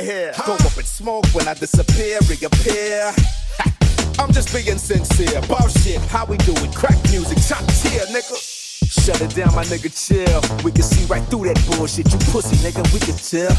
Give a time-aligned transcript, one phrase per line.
[0.00, 0.32] over here?
[0.46, 3.12] Go up in smoke when I disappear, reappear.
[4.18, 5.40] I'm just being sincere.
[5.42, 6.74] Boss shit, how we do it?
[6.74, 8.36] Crack music, top tier, nigga.
[8.84, 10.40] Shut it down, my nigga, chill.
[10.64, 12.12] We can see right through that bullshit.
[12.12, 13.56] You pussy, nigga, we can tell.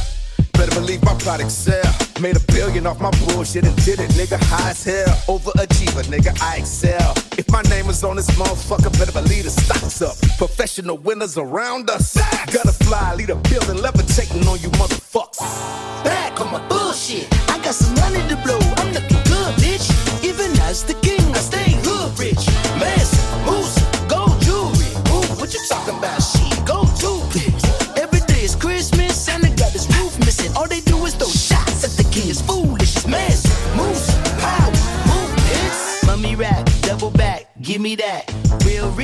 [0.53, 1.81] Better believe my product sell.
[2.19, 5.15] Made a billion off my bullshit and did it, nigga, high as hell.
[5.27, 7.13] Overachiever, nigga, I excel.
[7.37, 10.15] If my name is on this motherfucker, better believe the stocks up.
[10.37, 12.15] Professional winners around us.
[12.53, 15.20] Gotta fly, lead a building, levitating on you motherfuckers.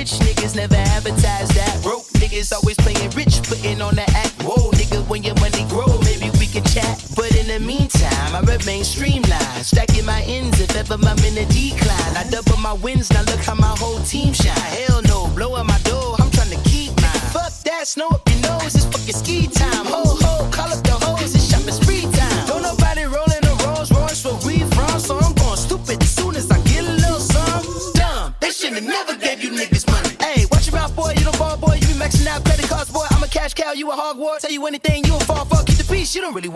[0.07, 1.79] Rich niggas never advertise that.
[1.83, 4.41] Broke niggas always playing rich, putting on the act.
[4.43, 7.03] Whoa, nigga, when your money grow, maybe we can chat.
[7.15, 9.65] But in the meantime, I remain streamlined.
[9.65, 12.13] Stacking my ends if ever I'm in a decline.
[12.15, 14.56] I double my wins, now look how my whole team shine.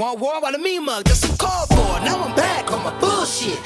[0.01, 0.41] Want war.
[0.41, 2.03] While the mean mug, that's some cardboard.
[2.03, 3.59] Now I'm back on my bullshit.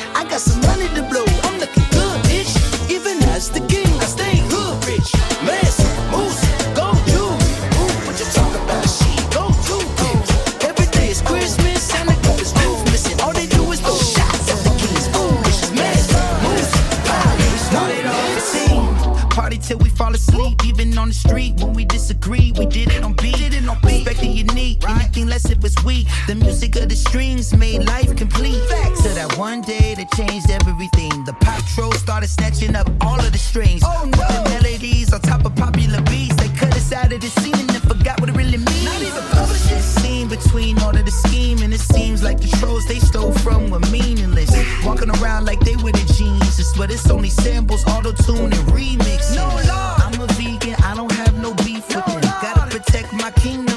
[30.76, 31.24] Everything.
[31.24, 33.82] The pop troll started snatching up all of the strings.
[33.86, 34.28] Oh no!
[34.44, 36.36] The melodies on top of popular beats.
[36.36, 38.84] They cut us out of the scene and forgot what it really means.
[38.84, 39.70] Not even published.
[39.70, 43.32] The scene between all of the scheme and it seems like the trolls they stole
[43.46, 44.52] from were meaningless.
[44.86, 49.34] Walking around like they were the geniuses, but it's only samples, auto tune and remix.
[49.34, 49.96] No law.
[50.04, 52.22] I'm a vegan, I don't have no beef with them.
[52.44, 53.75] Gotta protect my kingdom,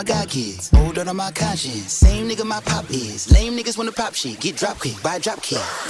[0.00, 0.70] I got kids.
[0.76, 1.92] Older than my conscience.
[1.92, 3.30] Same nigga my pop is.
[3.30, 4.40] Lame niggas wanna pop shit.
[4.40, 5.89] Get drop kick by drop kick.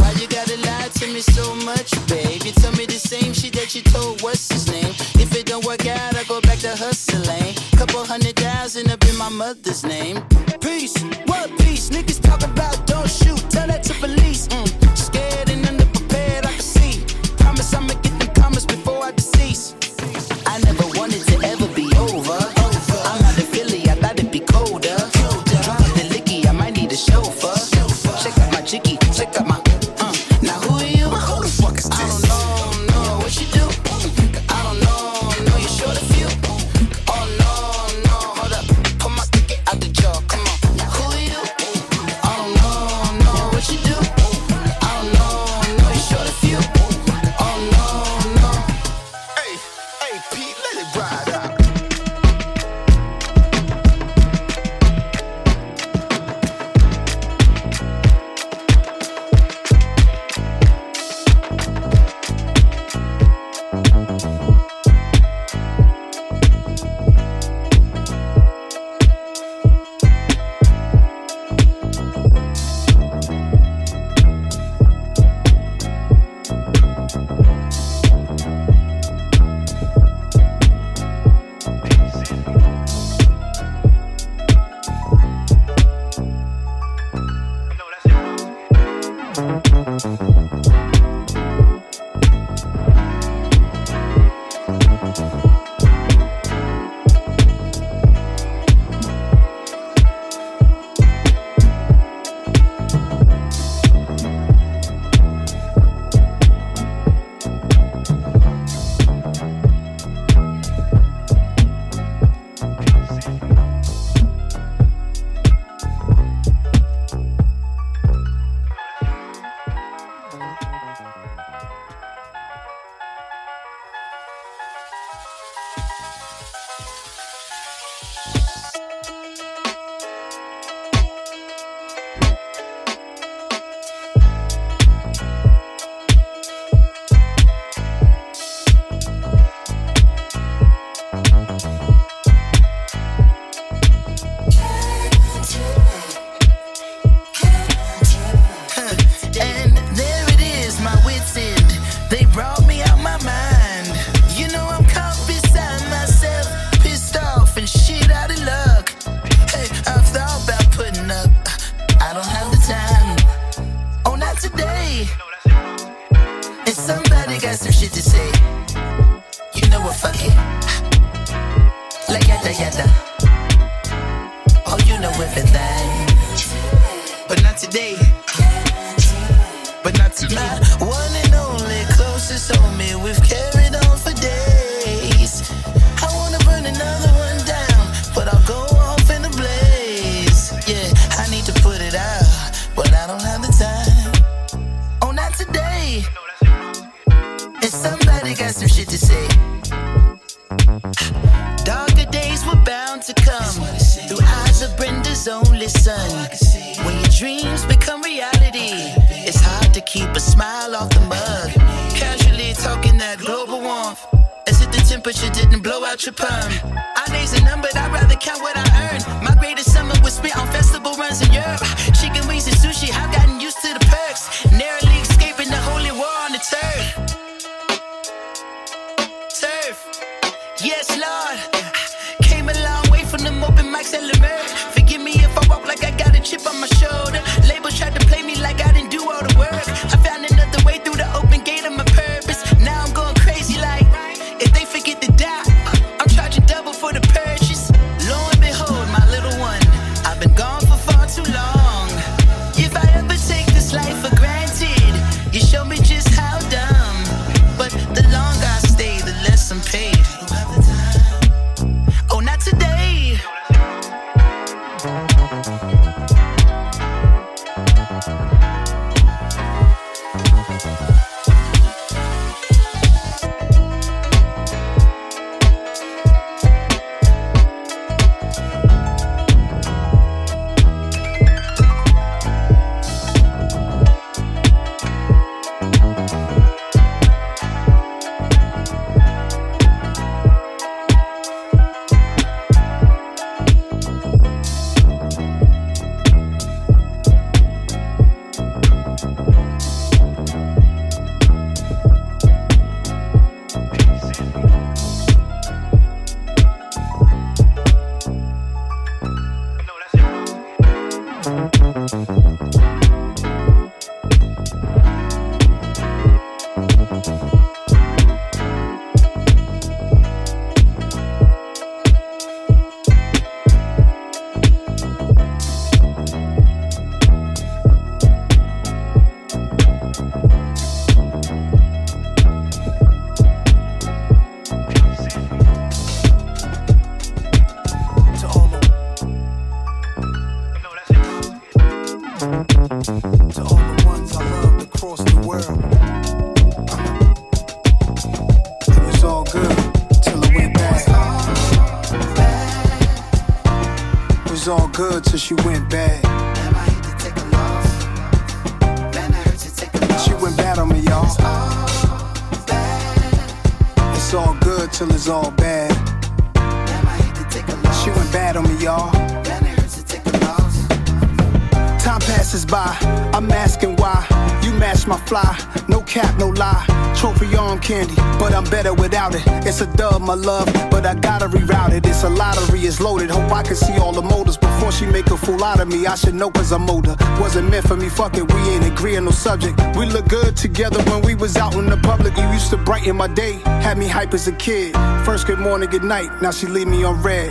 [379.61, 381.85] A dub, my love, but I gotta reroute it.
[381.85, 383.11] It's a lottery, it's loaded.
[383.11, 385.87] Hope I can see all the motors before she make a fool out of me.
[385.87, 386.97] I should know cause I'm older.
[387.21, 389.61] Wasn't meant for me, fuck it, we ain't agreeing no subject.
[389.77, 392.17] We look good together when we was out in the public.
[392.17, 394.73] You used to brighten my day, had me hype as a kid.
[395.05, 397.31] First good morning, good night, now she leave me on red.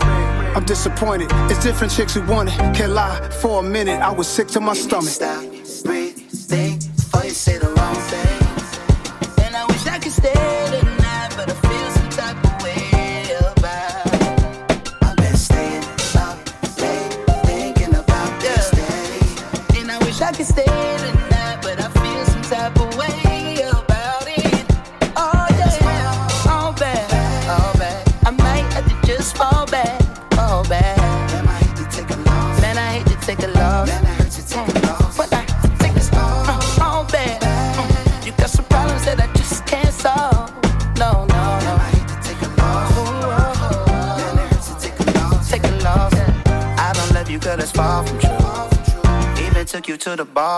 [0.55, 1.29] I'm disappointed.
[1.49, 2.57] It's different chicks who want it.
[2.75, 5.48] Can't lie, for a minute, I was sick to my stomach.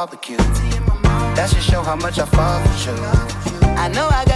[0.02, 0.38] Barbecue.
[1.36, 3.72] That should show how much I fuck with you.
[3.78, 4.31] I know I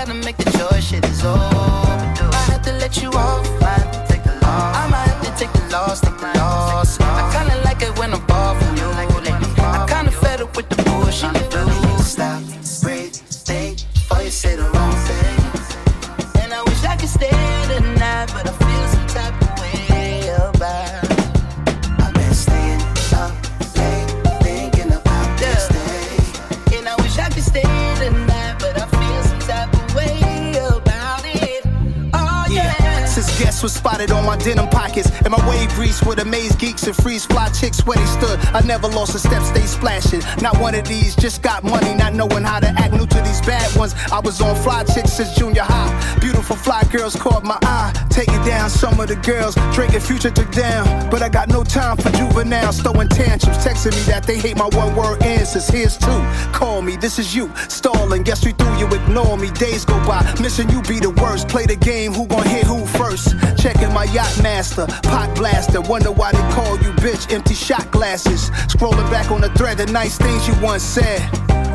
[33.66, 37.26] was spotted on my denim pockets and my wave grease with amaze geeks and freeze
[37.26, 38.38] fly chicks where they stood.
[38.54, 40.22] I never lost a step, stay splashing.
[40.40, 42.94] Not one of these, just got money, not knowing how to act.
[42.94, 43.96] New to these bad ones.
[44.12, 45.90] I was on fly chicks since junior high.
[46.20, 48.05] Beautiful fly girls caught my eye.
[48.16, 51.10] Taking down some of the girls, drinking future took down.
[51.10, 54.70] But I got no time for juveniles throwing tantrums, texting me that they hate my
[54.72, 55.68] one word answers.
[55.68, 56.24] Here's two.
[56.54, 57.52] Call me, this is you.
[57.68, 59.52] Stalling, guess we through you ignore me.
[59.52, 61.50] Days go by, missing you be the worst.
[61.50, 63.36] Play the game, who gon' hit who first?
[63.58, 65.82] Checking my yacht master, pot blaster.
[65.82, 67.30] Wonder why they call you bitch.
[67.34, 68.50] Empty shot glasses.
[68.72, 71.20] Scrolling back on the thread, the nice things you once said.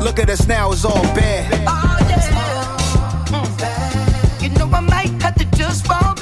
[0.01, 1.53] Look at us now, it's all bad.
[1.67, 2.17] Oh yeah.
[3.29, 4.41] Mm.
[4.41, 6.15] You know I might have to just fall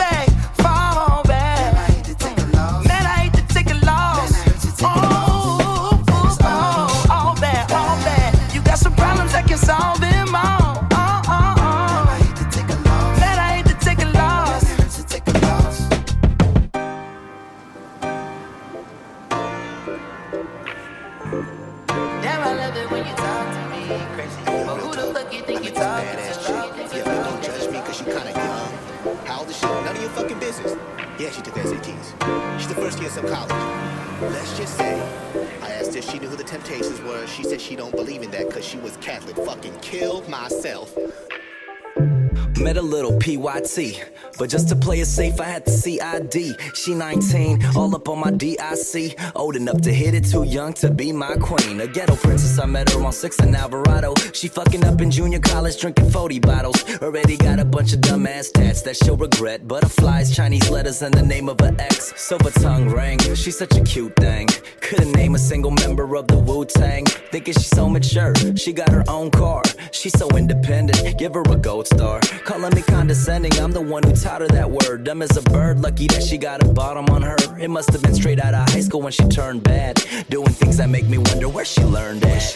[43.29, 46.57] PYT, but just to play it safe, I had the CID.
[46.75, 49.19] She 19, all up on my DIC.
[49.35, 51.79] Old enough to hit it, too young to be my queen.
[51.81, 54.15] A ghetto princess, I met her on 6 and Alvarado.
[54.33, 56.83] She fucking up in junior college, drinking 40 bottles.
[57.03, 59.67] Already got a bunch of dumbass tats that she'll regret.
[59.67, 62.11] Butterflies, Chinese letters, and the name of her ex.
[62.19, 64.47] Silver tongue ring, she's such a cute thing.
[64.81, 67.05] Couldn't name a single member of the Wu Tang.
[67.05, 69.61] Thinking she's so mature, she got her own car.
[69.91, 72.21] She's so independent, give her a gold star.
[72.45, 75.03] Calling me condescending, I'm the one who taught her that word.
[75.03, 77.35] Dumb as a bird, lucky that she got a bottom on her.
[77.59, 80.01] It must have been straight out of high school when she turned bad.
[80.29, 82.55] Doing things that make me wonder where she learned at.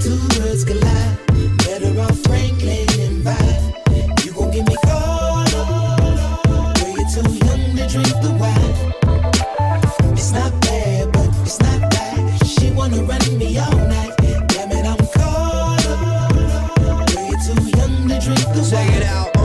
[0.00, 1.18] Two worlds collide,
[1.58, 4.24] better off Franklin and vibe.
[4.24, 10.12] You gon' give me call, girl, you're too young to drink the wine.
[10.12, 12.46] It's not bad, but it's not bad.
[12.46, 14.14] She wanna run me all night.
[14.48, 15.82] Damn it, I'm caught.
[16.78, 19.02] Girl, you're too young to drink the Check wine.
[19.02, 19.35] it out,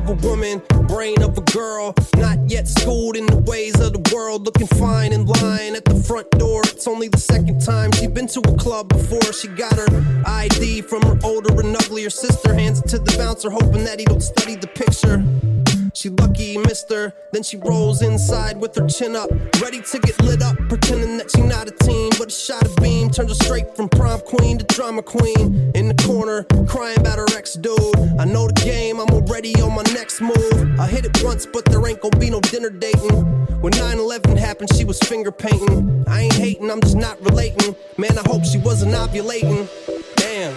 [0.00, 1.94] of a woman, brain of a girl.
[2.16, 4.46] Not yet schooled in the ways of the world.
[4.46, 6.62] Looking fine in line at the front door.
[6.64, 9.32] It's only the second time she been to a club before.
[9.32, 12.54] She got her ID from her older and uglier sister.
[12.54, 15.22] Hands it to the bouncer, hoping that he don't study the picture.
[15.94, 16.56] She lucky
[16.90, 17.12] her.
[17.32, 21.30] Then she rolls inside with her chin up, ready to get lit up, pretending that
[21.30, 22.10] she not a teen.
[22.18, 25.70] But a shot of beam turns her straight from prom queen to drama queen.
[25.74, 27.78] In the corner, crying about her ex dude.
[28.18, 30.80] I know the game, I'm already on my next move.
[30.80, 33.24] I hit it once, but there ain't gonna be no dinner dating.
[33.60, 36.04] When 9 11 happened, she was finger painting.
[36.06, 37.74] I ain't hating, I'm just not relating.
[37.96, 39.68] Man, I hope she wasn't ovulating.
[40.16, 40.54] Damn.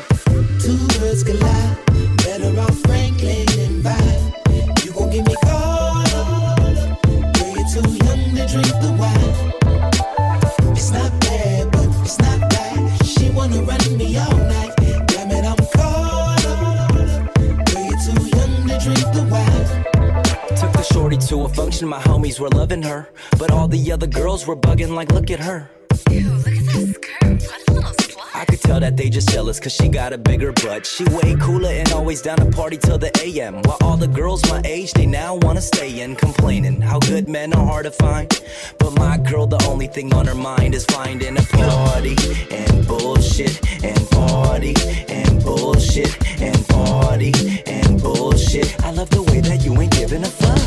[0.60, 1.86] Two worlds collide,
[2.18, 4.13] better off Franklin and vibe.
[21.94, 23.10] My homies were loving her.
[23.38, 25.70] But all the other girls were bugging, like, look at her.
[26.10, 27.24] Ew, look at that skirt.
[27.24, 27.63] What a little slut.
[28.44, 30.86] I could tell that they just jealous cause she got a bigger butt.
[30.86, 33.62] She way cooler and always down to party till the AM.
[33.62, 37.54] While all the girls my age, they now wanna stay in, complaining how good men
[37.54, 38.28] are hard to find.
[38.80, 42.18] But my girl, the only thing on her mind is finding a party
[42.52, 44.76] and bullshit and party
[45.08, 47.32] and bullshit and party
[47.66, 48.76] and bullshit.
[48.84, 50.60] I love the way that you ain't giving a fuck.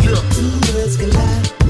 [0.00, 1.65] Two worlds collide,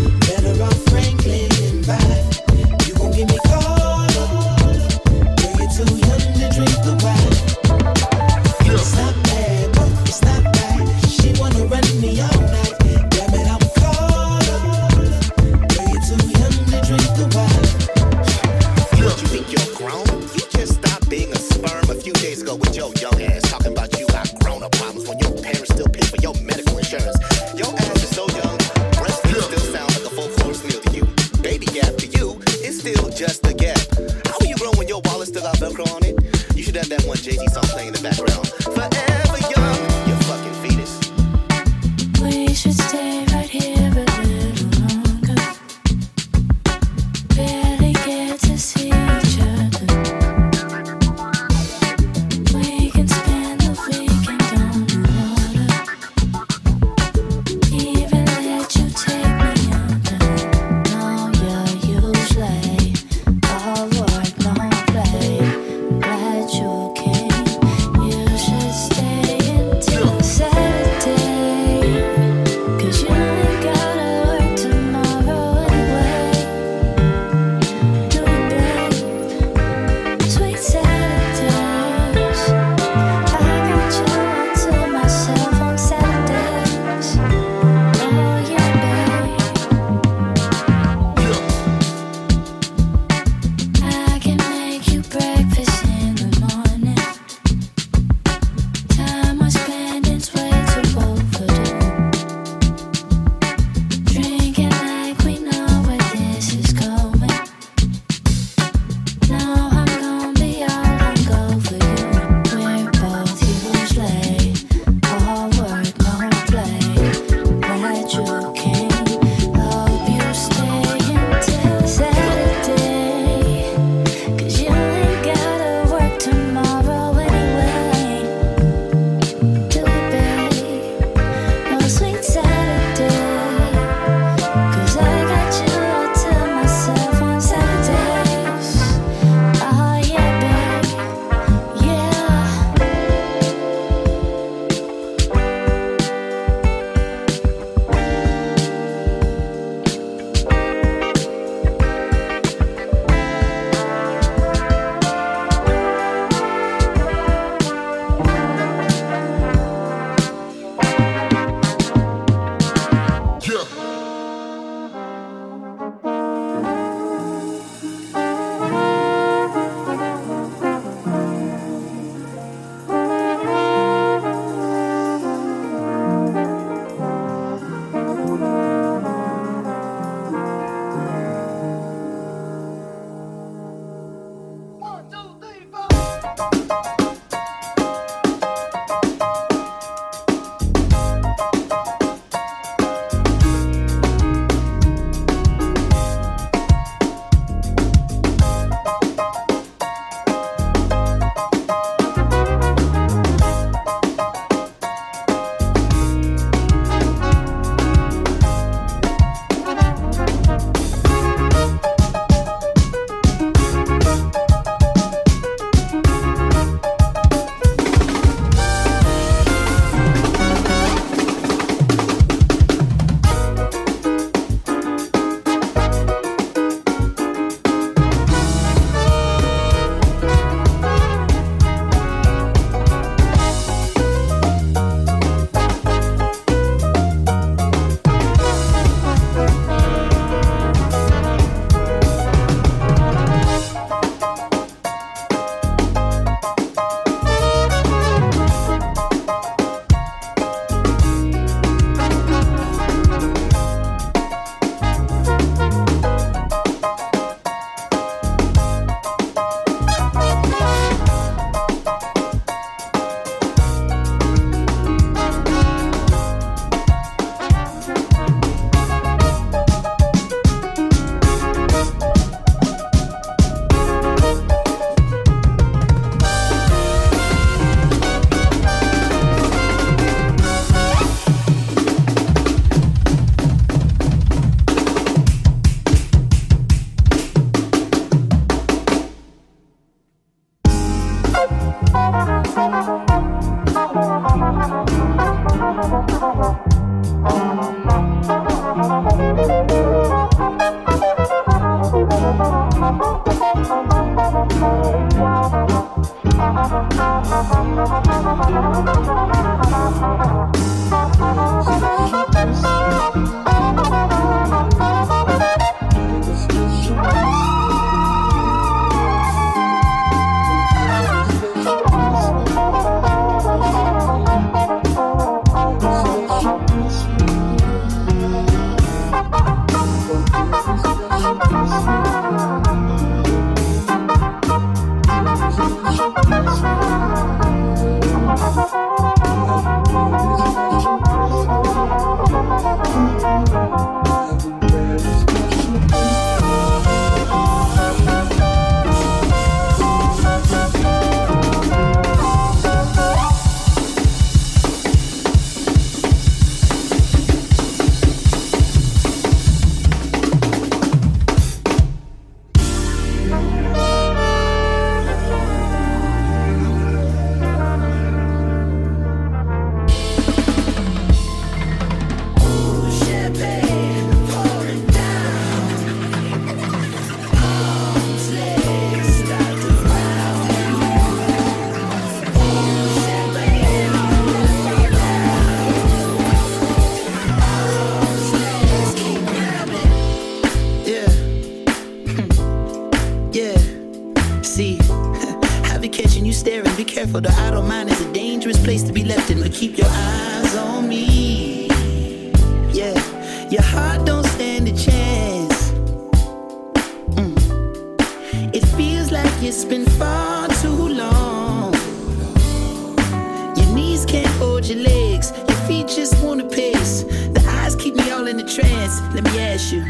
[419.17, 419.81] Let me ask you,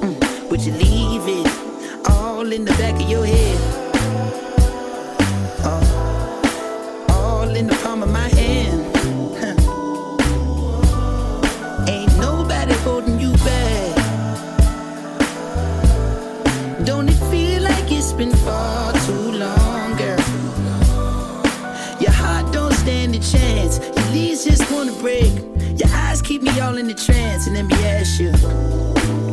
[0.00, 1.46] mm, would you leave it
[2.10, 3.51] all in the back of your head?
[26.82, 28.32] into trance and let me ask you.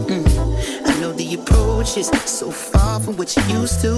[0.07, 0.85] Mm.
[0.85, 3.97] I know the approach is so far from what you used to.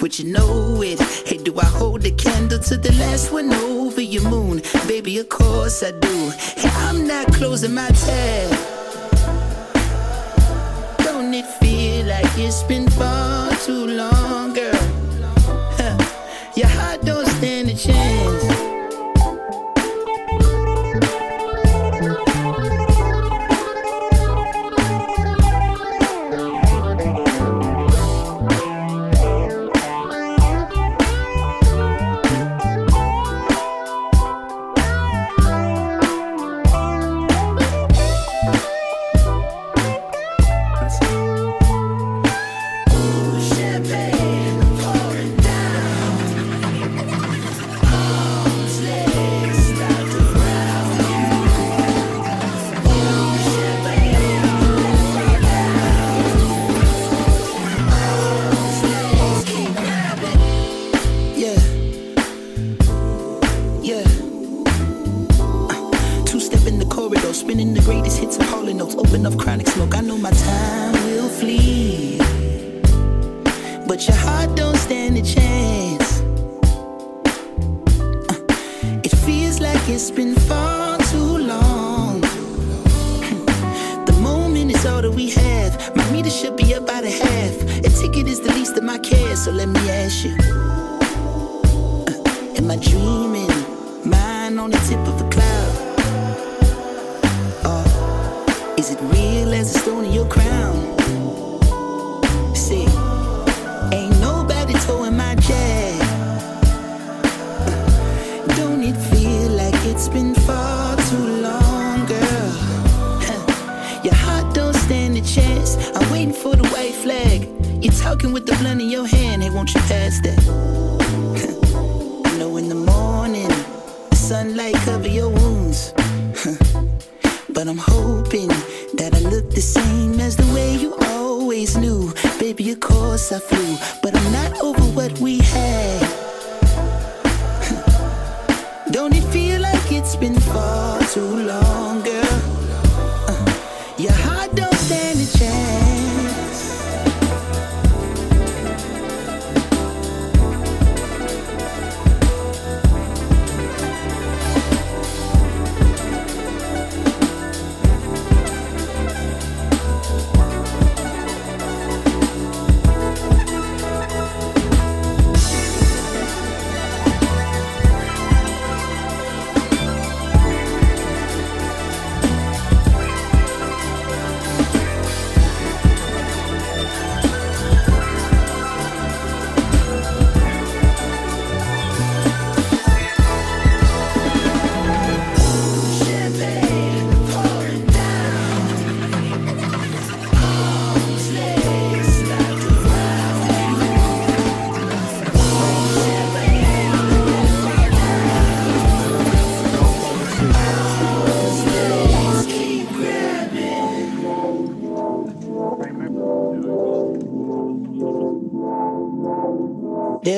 [0.00, 0.98] but you know it?
[1.26, 4.62] Hey, do I hold the candle to the last one over your moon?
[4.88, 6.30] Baby, of course I do.
[6.56, 8.50] Hey, I'm not closing my tab.
[10.98, 14.80] Don't it feel like it's been far too long, girl?
[15.76, 15.98] Huh.
[16.56, 17.25] Your heart don't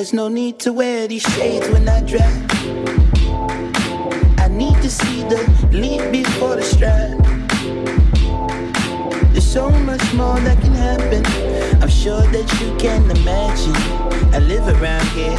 [0.09, 2.51] There's no need to wear these shades when I drive.
[4.39, 5.37] I need to see the
[5.71, 7.19] lead before the stride.
[9.33, 11.27] There's so much more that can happen.
[11.83, 13.77] I'm sure that you can imagine.
[14.33, 15.37] I live around here.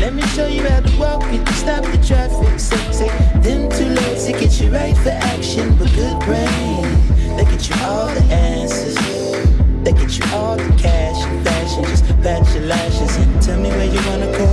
[0.00, 2.58] Let me show you how to walk it, stop the traffic.
[2.58, 3.08] Say, say,
[3.40, 7.36] them legs to get you right for action, but good brain.
[7.36, 9.09] They get you all the answers.
[13.50, 14.50] Tell me where you wanna go.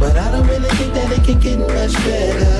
[0.00, 2.56] But I don't really think that it can get much better.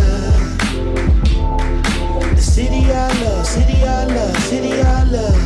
[2.36, 5.40] The city I love, city I love, city I love.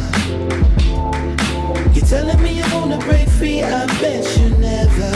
[1.95, 3.63] You're telling me you wanna break free?
[3.63, 5.13] I bet you never,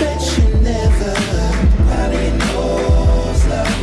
[0.00, 1.14] bet you never.
[1.90, 2.72] How do you know
[3.52, 3.74] love?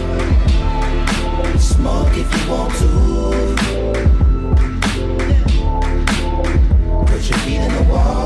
[1.61, 3.50] Smoke if you want to.
[7.31, 8.20] Put your feet in the water.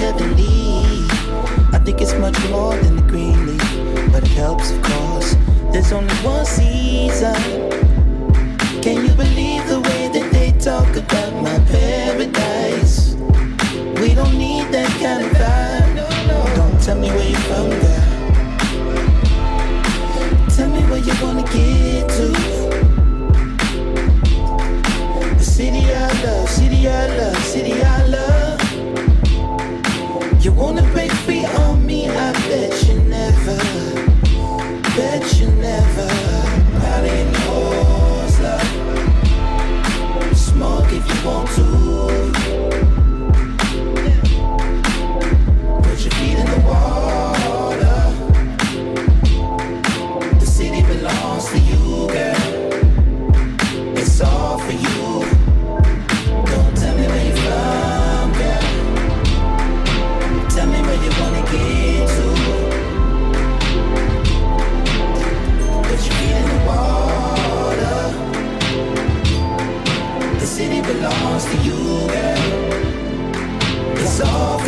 [0.00, 5.34] I think it's much more than the green leaf, but it helps, of course.
[5.72, 7.34] There's only one season.
[8.80, 13.16] Can you believe the way that they talk about my paradise?
[14.00, 15.96] We don't need that kind of vibe.
[16.54, 18.04] Don't tell me where you're from, girl.
[20.54, 22.28] Tell me where you wanna get to.
[25.36, 27.97] The city I love, city I love, city I
[30.58, 31.37] wanna break free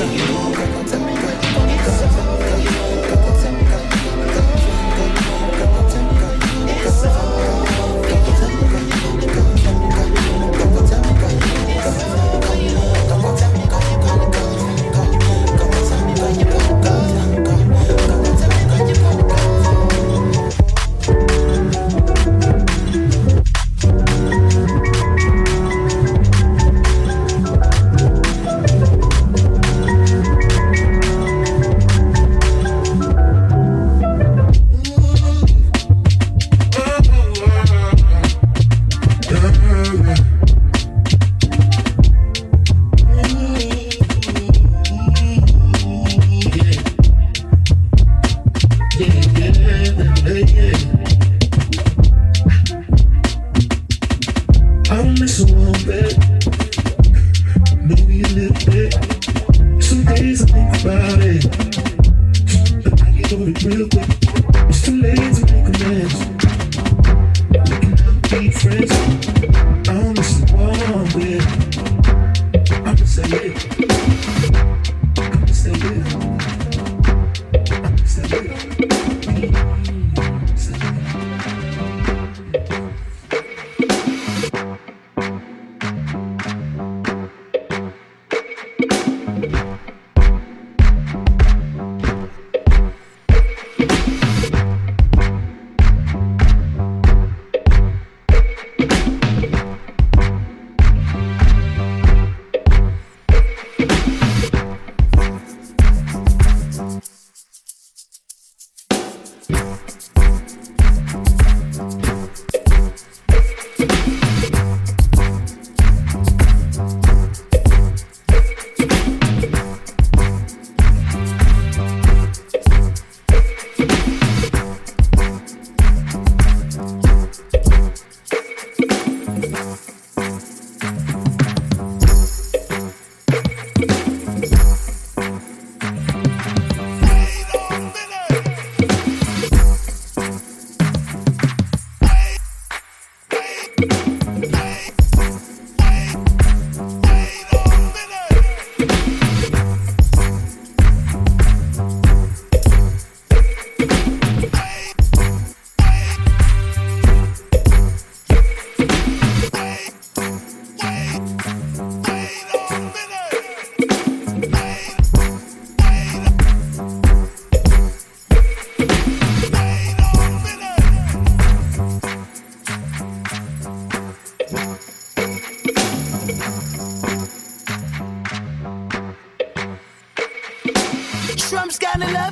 [0.00, 0.29] For you.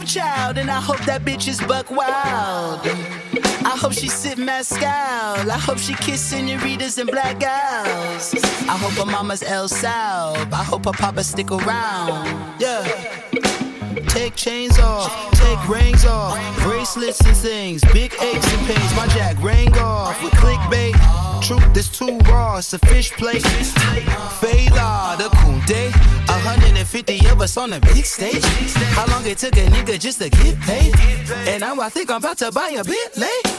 [0.08, 2.80] Child, and I hope that bitch is buck wild.
[3.64, 4.88] I hope she sip mescal.
[4.88, 8.34] I hope she kiss senoritas and black gals.
[8.66, 10.34] I hope her mama's El Sal.
[10.52, 12.26] I hope her papa stick around.
[12.58, 12.82] Yeah.
[14.08, 18.96] Take chains off, take rings off, bracelets and things, big aches and pains.
[18.96, 20.96] My jack rang off with clickbait.
[21.42, 23.42] Truth is too raw, it's a fish plate.
[24.40, 25.90] Fela, the Kuti,
[26.28, 28.44] 150 of us on a big stage.
[28.94, 30.94] How long it took a nigga just to get paid?
[31.48, 33.52] And now I think I'm about to buy a bit Bentley.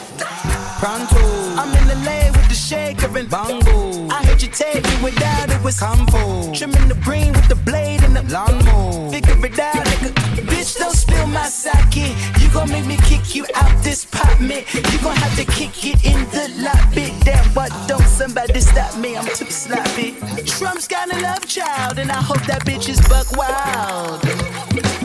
[0.80, 1.20] Pronto,
[1.60, 4.08] I'm in the lane with the shaker and bongo.
[4.10, 6.54] I heard you take without it was combo.
[6.54, 9.12] Trimming the green with the blade and the lawnmower.
[9.12, 10.12] Figure it out, nigga.
[10.48, 12.16] Bitch, don't spill my sake.
[12.50, 14.64] You gon' make me kick you out this pot, man.
[14.74, 17.14] You gon' have to kick it in the lobby.
[17.24, 19.16] Damn, but don't somebody stop me.
[19.16, 20.16] I'm too sloppy.
[20.48, 24.26] Trump's got a love child, and I hope that bitch is buck wild.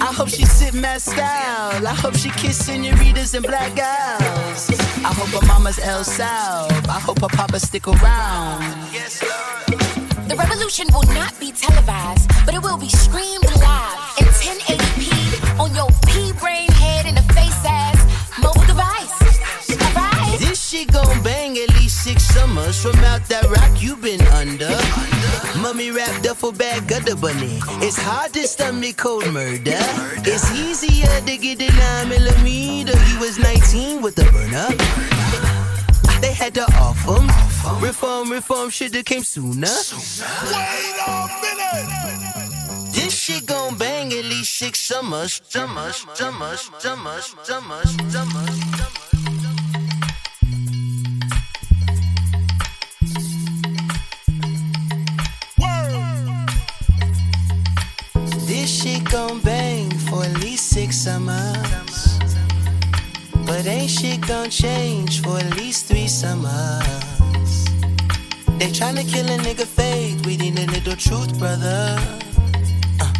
[0.00, 1.20] I hope she sip mescal.
[1.20, 4.70] I hope she kiss senoritas and black gals.
[5.04, 6.66] I hope her mama's El Sal.
[6.88, 8.62] I hope her papa stick around.
[8.90, 10.30] Yes, Lord.
[10.30, 15.74] The revolution will not be televised, but it will be streamed live in 1080p on
[15.74, 16.32] your pea
[22.82, 24.70] from out that rock you been under.
[25.60, 27.60] Mummy wrap duffel bag gutter bunny.
[27.84, 29.78] It's hard to stomach cold murder.
[30.24, 32.98] It's easier to get the 9 millimeter.
[32.98, 34.68] He was 19 with the burner.
[36.20, 37.28] They had to off him.
[37.82, 39.68] Reform, reform shoulda came sooner.
[39.68, 42.94] Wait a minute!
[42.94, 46.06] This shit gon' bang at least six summers, summers.
[46.14, 49.03] Summers, summers, summers, summers, summers.
[58.64, 62.18] This shit gon' bang for at least six summers.
[63.44, 67.66] But ain't she gon' change for at least three summers.
[68.56, 71.98] They tryna kill a nigga fake, we need a little truth, brother.
[73.02, 73.12] Uh,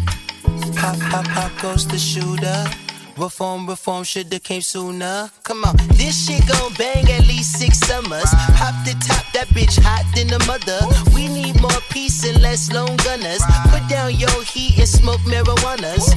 [1.11, 2.84] pop, pop goes the shooter.
[3.17, 5.31] Reform, reform shoulda came sooner.
[5.43, 8.29] Come on, this shit gon' bang at least six summers.
[8.59, 10.79] Pop the top, that bitch hot than a mother.
[11.15, 13.41] We need more peace and less lone gunners.
[13.71, 16.11] Put down your heat and smoke marijuanas.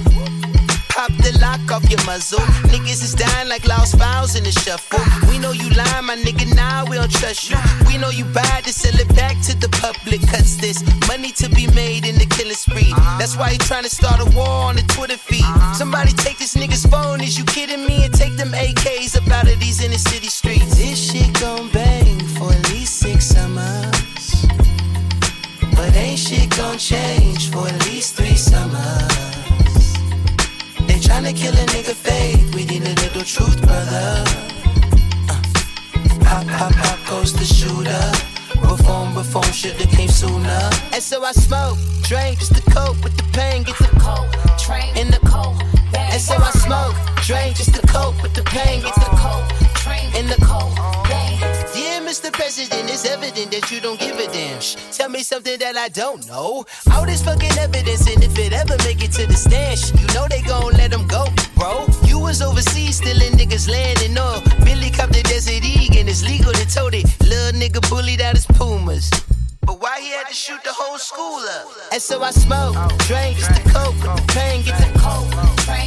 [0.99, 2.41] Pop the lock off your muzzle.
[2.75, 4.99] Niggas is dying like lost files in the shuffle.
[5.31, 7.57] We know you lying, my nigga, now we don't trust you.
[7.87, 10.21] We know you buy to sell it back to the public.
[10.27, 12.93] Cause this money to be made in the killing spree.
[13.15, 15.47] That's why you trying to start a war on the Twitter feed.
[15.73, 18.05] Somebody take this nigga's phone, is you kidding me?
[18.05, 20.79] And take them AKs up out of these inner city streets.
[20.79, 24.47] This shit gon' bang for at least six summers.
[25.79, 29.38] But ain't shit gon' change for at least three summers.
[30.99, 32.53] They tryna kill a nigga fake.
[32.57, 34.25] We need a little truth, brother.
[35.31, 35.41] Uh,
[36.25, 37.95] pop, pop, pop goes the shooter.
[38.69, 40.71] Reform, reform shoulda came sooner.
[40.93, 43.63] And so I smoke, drink just to cope with the pain.
[43.63, 44.27] Get the Cold,
[44.59, 45.63] train in the cold.
[45.95, 48.83] And so I smoke, drink just to cope with the pain.
[48.83, 49.47] Get the cold,
[50.19, 50.75] in the cold.
[51.75, 52.33] Dear Mr.
[52.33, 54.61] President, it's evident that you don't give a damn.
[54.61, 56.65] Shh, Tell me something that I don't know.
[56.93, 60.27] All this fucking evidence, and if it ever make it to the stand, you know
[60.29, 61.27] they gon' let him go,
[61.57, 61.87] bro.
[62.05, 64.41] You was overseas stealing niggas land and all.
[64.65, 67.05] Billy copped the Desert Eagle, and it's legal to tote it.
[67.21, 69.11] Little nigga bullied out his Pumas.
[69.63, 71.67] But why he had to shoot the whole school up?
[71.93, 72.75] And so I smoke,
[73.07, 75.29] drink, just the coke, the pain, get the coke,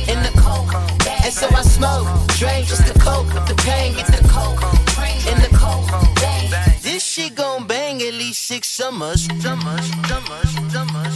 [0.08, 1.01] in the cold.
[1.32, 2.08] So I smoke,
[2.38, 4.62] drink, just the coke, with the pain, get the coke.
[5.32, 5.50] in the
[6.20, 6.50] bang.
[6.82, 11.16] This shit gon' bang at least six summers, summers, summers, summers,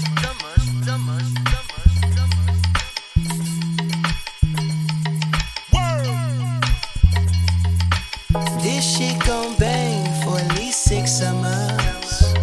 [0.86, 1.34] summers.
[8.64, 12.34] This shit gon' bang for at least six summers.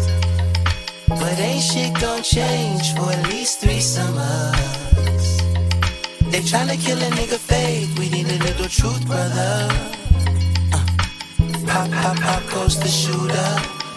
[1.09, 4.82] But ain't shit gon' change for at least three summers.
[6.43, 9.69] They tryna kill a nigga fake, we need a little truth, brother.
[10.73, 10.85] Uh.
[11.65, 13.55] Pop, pop, pop goes the shooter.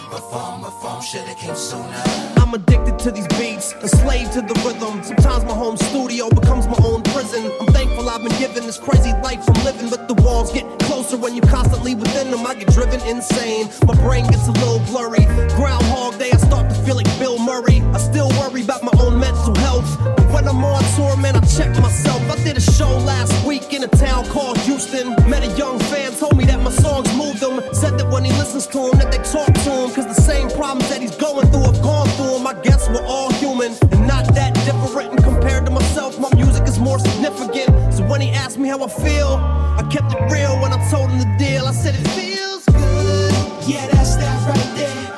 [0.09, 2.03] Reform, reform, shoulda came sooner.
[2.37, 5.03] I'm addicted to these beats, a slave to the rhythm.
[5.03, 7.51] Sometimes my home studio becomes my own prison.
[7.59, 11.17] I'm thankful I've been given this crazy life I'm living, but the walls get closer
[11.17, 12.47] when you're constantly within them.
[12.47, 13.67] I get driven insane.
[13.85, 15.25] My brain gets a little blurry.
[15.57, 17.81] Groundhog Day, I start to feel like Bill Murray.
[17.93, 20.16] I still worry about my own mental health.
[20.37, 22.21] When I'm on tour, man, I check myself.
[22.29, 25.09] I did a show last week in a town called Houston.
[25.27, 27.59] Met a young fan, told me that my songs moved him.
[27.73, 29.89] Said that when he listens to them, that they talk to him.
[29.95, 32.45] Cause the same problems that he's going through have gone through him.
[32.45, 35.09] I guess we're all human and not that different.
[35.13, 37.95] And compared to myself, my music is more significant.
[37.95, 39.41] So when he asked me how I feel.
[39.81, 41.65] I kept it real when I told him the deal.
[41.65, 43.33] I said it feels good.
[43.67, 45.16] Yeah, that's that right there.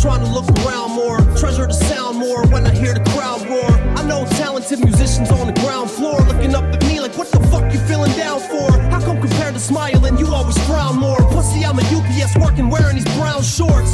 [0.00, 3.70] Trying to look around more, treasure the sound more when I hear the crowd roar.
[3.96, 7.40] I know talented musicians on the ground floor looking up at me like, what the
[7.48, 8.70] fuck you feeling down for?
[8.90, 11.18] How come compared to smiling, you always frown more?
[11.34, 13.92] Pussy, I'm a UPS working wearing these brown shorts.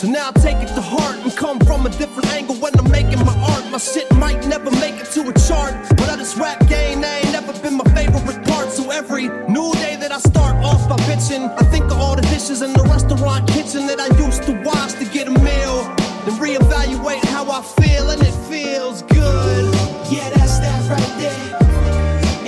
[0.00, 2.90] So now I take it to heart and come from a different angle when I'm
[2.90, 3.64] making my art.
[3.70, 7.20] My shit might never make it to a chart, but I this rap game, they
[7.20, 8.70] ain't never been my favorite part.
[8.70, 12.22] So every new day that I start off by bitching, I think of all the
[12.22, 14.89] dishes in the restaurant kitchen that I used to wash
[17.60, 19.74] I feel, and it feels good.
[20.10, 21.58] Yeah, that's that right there.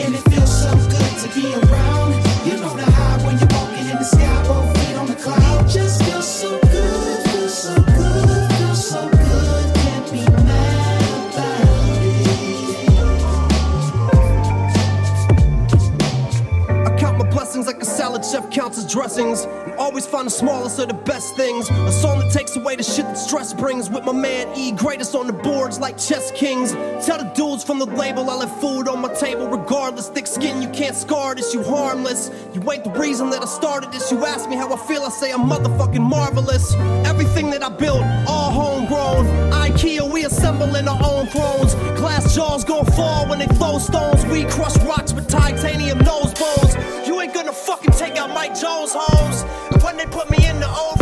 [0.03, 2.15] And it feels so good to be around.
[2.47, 5.69] You know the high when you're walking in the sky, both feet on the cloud.
[5.69, 9.75] Just feels so good, feels so good, feels so good.
[9.85, 12.47] Can't be mad about it.
[16.87, 19.47] I count my blessings like a salad chef counts his dressings.
[19.93, 21.68] Always find the smallest of the best things.
[21.68, 23.90] A song that takes away the shit that stress brings.
[23.90, 26.72] With my man E, greatest on the boards like chess kings.
[27.05, 30.09] Tell the dudes from the label I left food on my table regardless.
[30.09, 32.30] Thick skin, you can't scar this, you harmless.
[32.55, 34.11] You ain't the reason that I started this.
[34.11, 36.74] You ask me how I feel, I say I'm motherfucking marvelous.
[37.05, 39.26] Everything that I built, all homegrown.
[39.53, 41.74] IKEA, we assembling our own thrones.
[42.01, 44.24] Glass jaws gon' fall when they throw stones.
[44.24, 47.01] We crush rocks with titanium nose bones.
[47.33, 49.43] Gonna fucking take out Mike Jones' homes.
[49.83, 50.99] When they put me in the old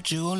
[0.00, 0.39] told you,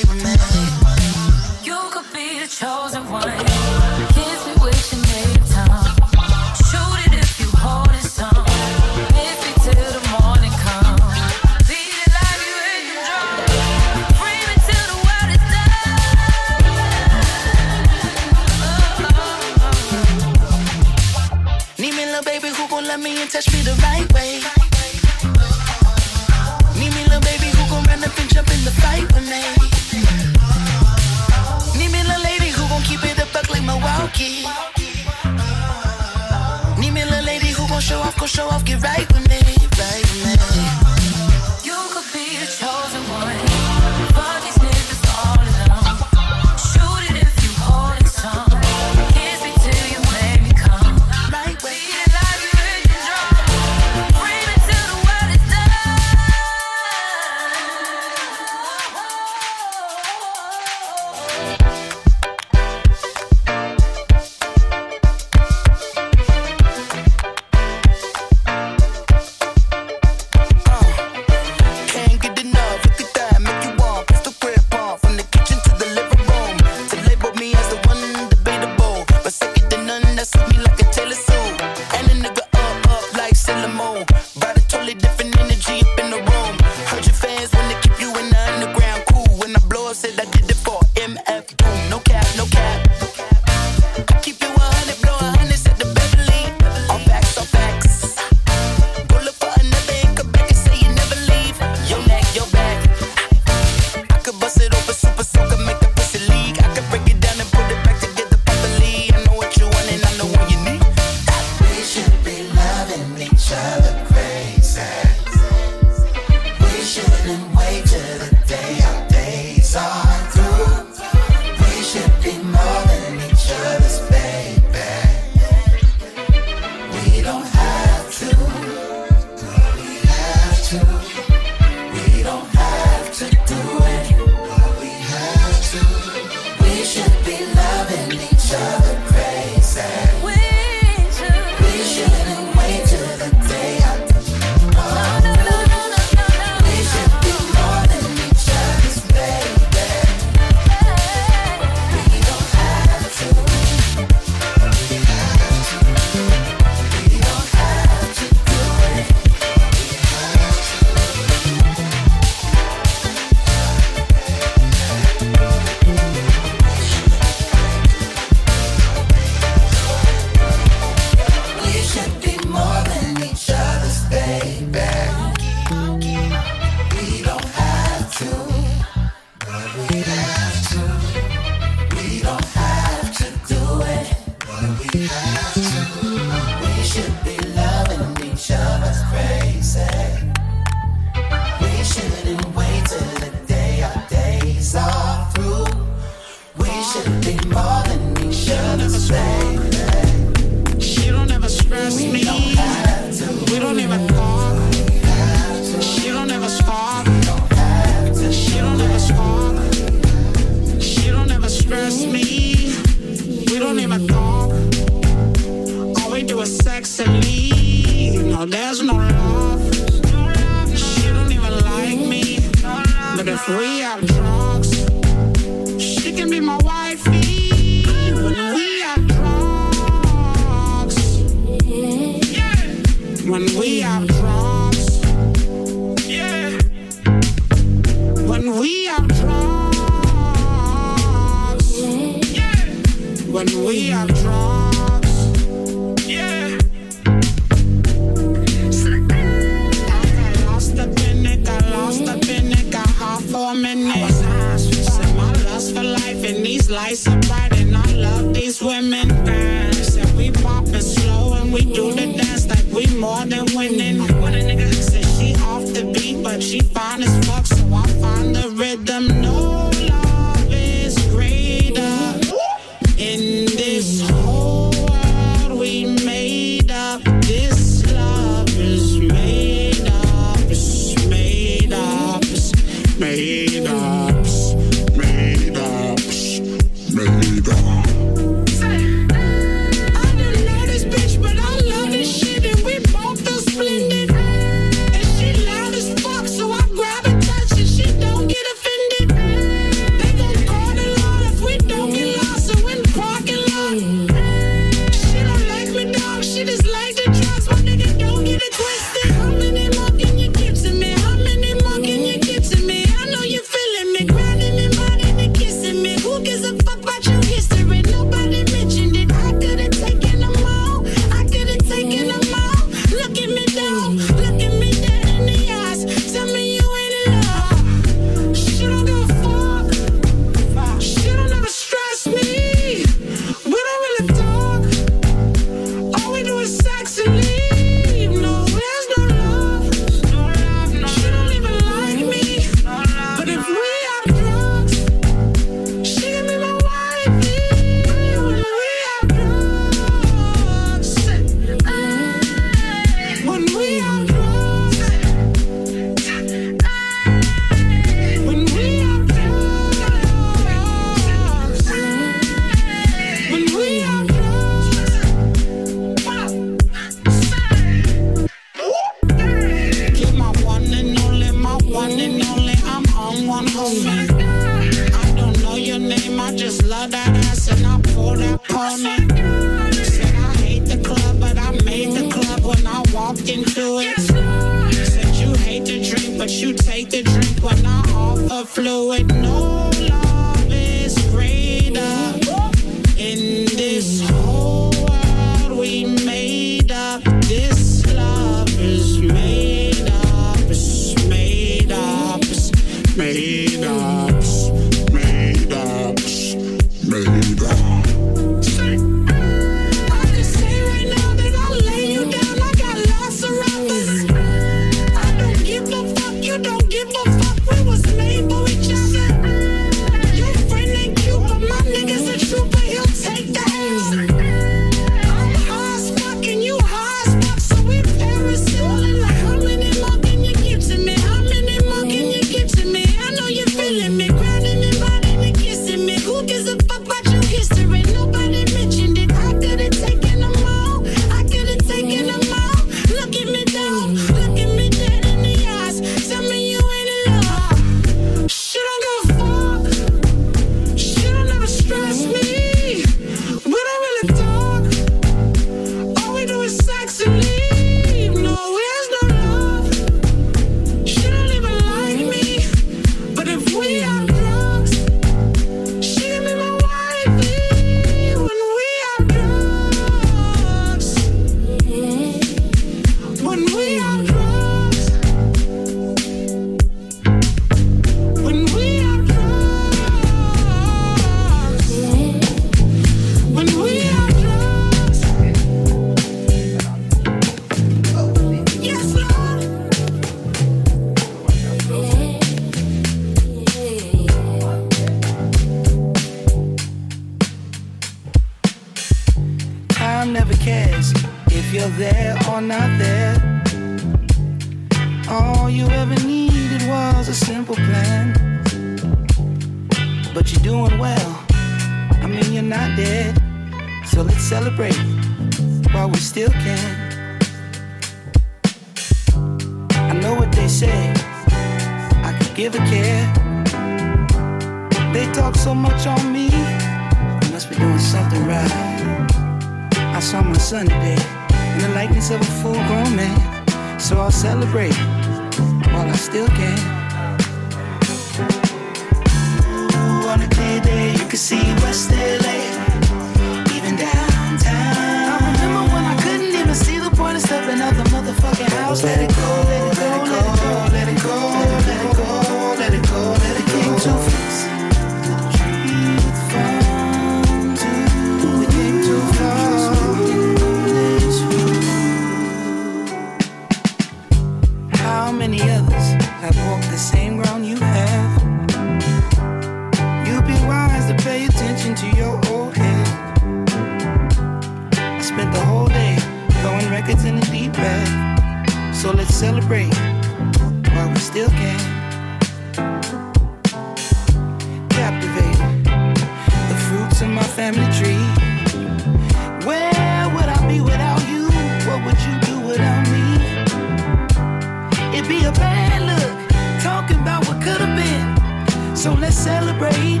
[598.80, 600.00] So let's celebrate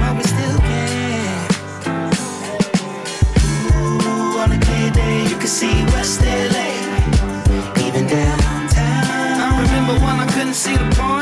[0.00, 1.48] while we still can.
[3.78, 6.70] Ooh, on a clear day, you can see West LA,
[7.86, 9.40] even downtown.
[9.46, 11.19] I remember when I couldn't see the point.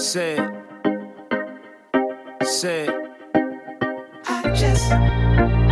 [0.00, 0.38] Say,
[2.42, 2.88] say,
[4.26, 5.69] I just.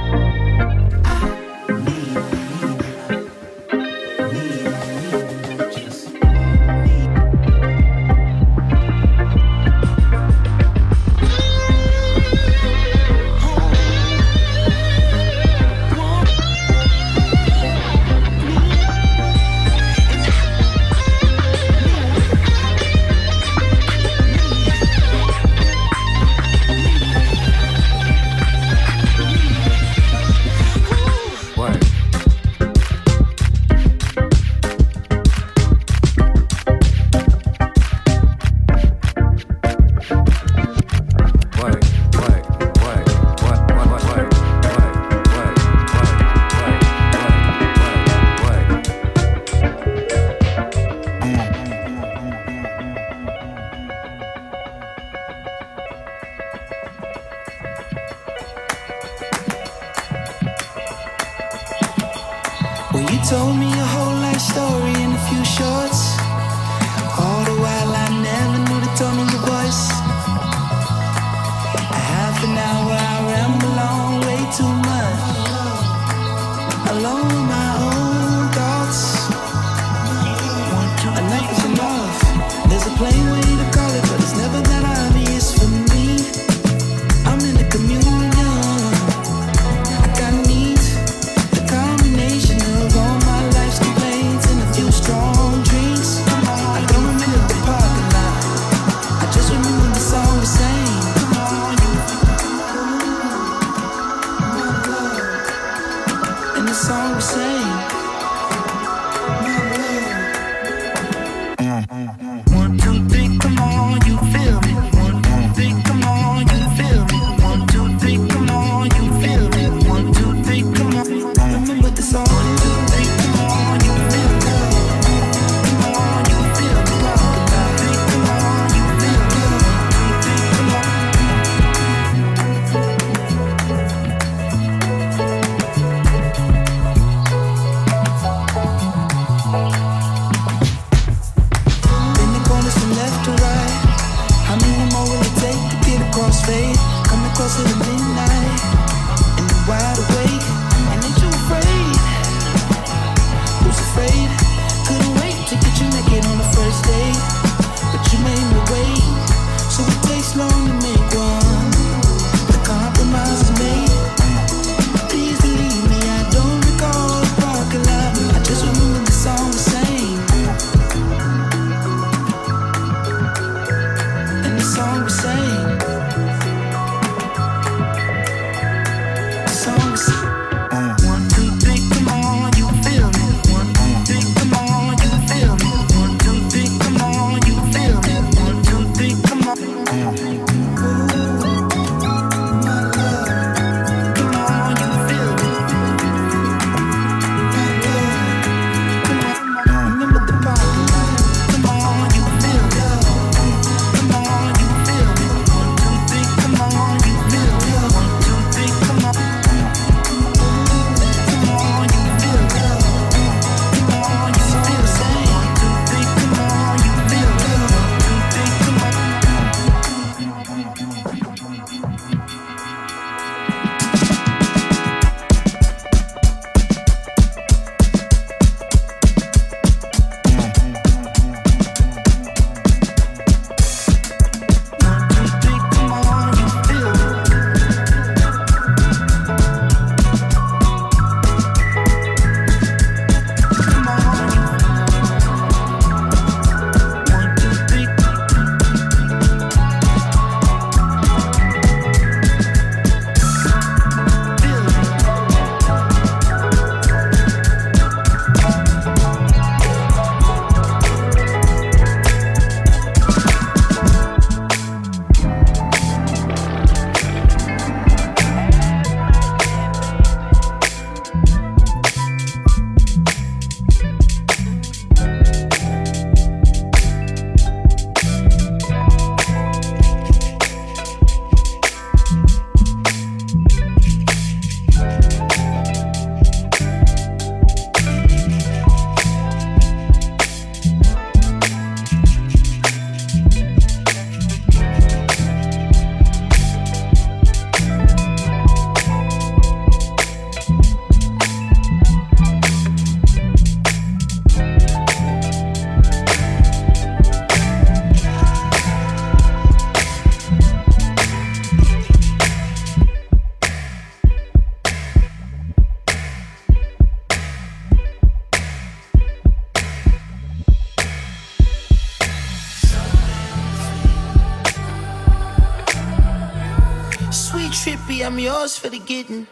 [328.18, 329.26] Yours for the getting.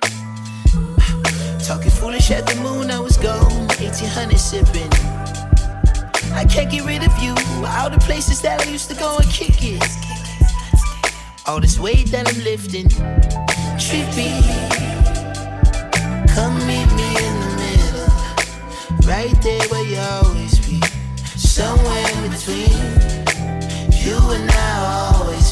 [1.67, 3.67] Talking foolish at the moon, I was gone.
[3.67, 4.93] 1800 sipping.
[6.33, 7.35] I can't get rid of you.
[7.67, 9.83] All the places that I used to go and kick it.
[11.47, 12.87] All this weight that I'm lifting.
[13.77, 14.31] Trippy.
[16.33, 18.09] Come meet me in the middle.
[19.09, 20.81] Right there where you always be.
[21.37, 22.79] Somewhere in between.
[24.07, 25.46] You and I always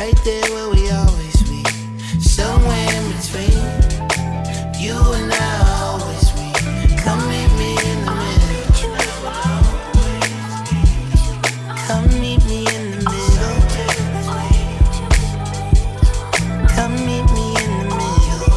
[0.00, 1.62] Right there where we always be.
[2.18, 3.52] Somewhere in between.
[4.80, 5.36] You and I
[5.76, 6.48] always be.
[6.96, 8.64] Come meet me in the middle.
[11.86, 13.60] Come meet me in the middle.
[16.74, 18.48] Come meet me in the middle.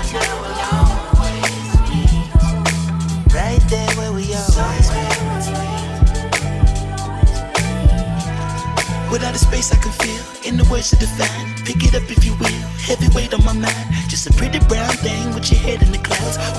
[3.36, 5.04] Right there where we always be.
[9.12, 11.06] Without a space I can feel, in the words of the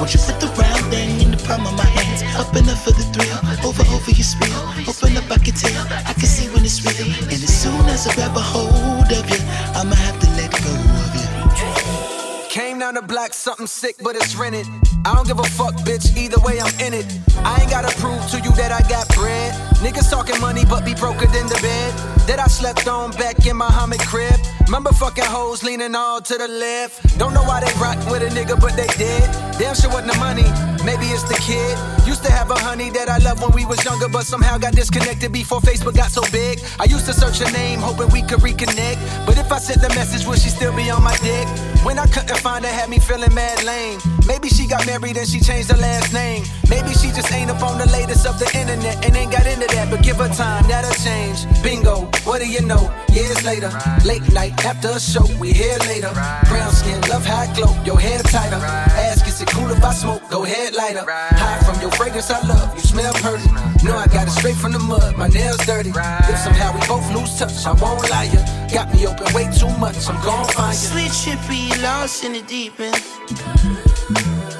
[0.04, 2.20] Won't you put the round thing in the palm of my hands?
[2.36, 4.52] Up up for the thrill, over over your spill.
[4.84, 7.08] Open up, I can tell, I can see when it's real.
[7.32, 9.40] And as soon as I grab a hold of you,
[9.72, 12.50] I'ma have to let go of you.
[12.50, 14.66] Came down the block, something sick, but it's rented.
[15.06, 17.06] I don't give a fuck, bitch, either way I'm in it.
[17.38, 19.54] I ain't gotta prove to you that I got bread.
[19.80, 21.92] Niggas talking money, but be broker than the bed.
[22.28, 24.33] That I slept on back in my Muhammad crib.
[24.74, 27.16] Remember fucking hoes leaning all to the left.
[27.16, 29.22] Don't know why they rock with a nigga, but they did.
[29.56, 30.42] Damn sure wasn't the money,
[30.82, 31.78] maybe it's the kid.
[32.04, 34.74] Used to have a honey that I loved when we was younger, but somehow got
[34.74, 36.58] disconnected before Facebook got so big.
[36.80, 38.98] I used to search her name, hoping we could reconnect.
[39.24, 41.46] But if I sent the message, would she still be on my dick?
[41.86, 44.00] When I couldn't find her, had me feeling mad lame.
[44.26, 46.44] Maybe she got married and she changed her last name.
[46.68, 49.66] Maybe she just ain't up on the latest of the internet and ain't got into
[49.74, 49.90] that.
[49.90, 51.44] But give her time, that'll change.
[51.62, 52.92] Bingo, what do you know?
[53.12, 53.70] Years later,
[54.04, 56.10] late night after a show, we here later.
[56.48, 58.56] Brown skin, love how I glow, your hair tighter.
[58.56, 60.22] Ask, is it cool if I smoke?
[60.30, 61.04] Go ahead, lighter.
[61.06, 62.74] High from your fragrance, I love.
[62.74, 63.48] You smell pretty.
[63.84, 65.90] No, I got it straight from the mud, my nails dirty.
[65.90, 68.53] If somehow we both lose touch, I won't lie ya.
[68.74, 70.90] Got me open way too much, I'm gon' find ya.
[70.90, 73.00] Sweet trippy, lost in the deep end.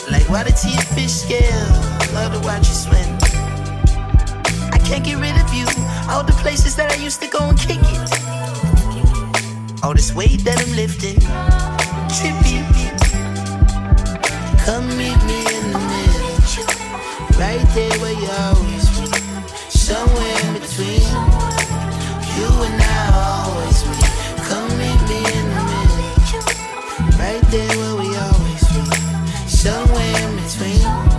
[0.08, 1.66] Like water to your fish scale.
[2.14, 3.18] Love to watch you swim.
[4.70, 5.66] I can't get rid of you.
[6.08, 8.10] All the places that I used to go and kick it.
[9.82, 11.18] All this weight that I'm lifting.
[12.14, 12.62] Trippy.
[14.64, 16.38] Come meet me in the middle.
[17.42, 19.10] Right there where you always be.
[19.70, 21.02] Somewhere in between.
[22.38, 23.43] You and I
[27.34, 29.48] Right there where we always be.
[29.48, 31.13] Somewhere in between.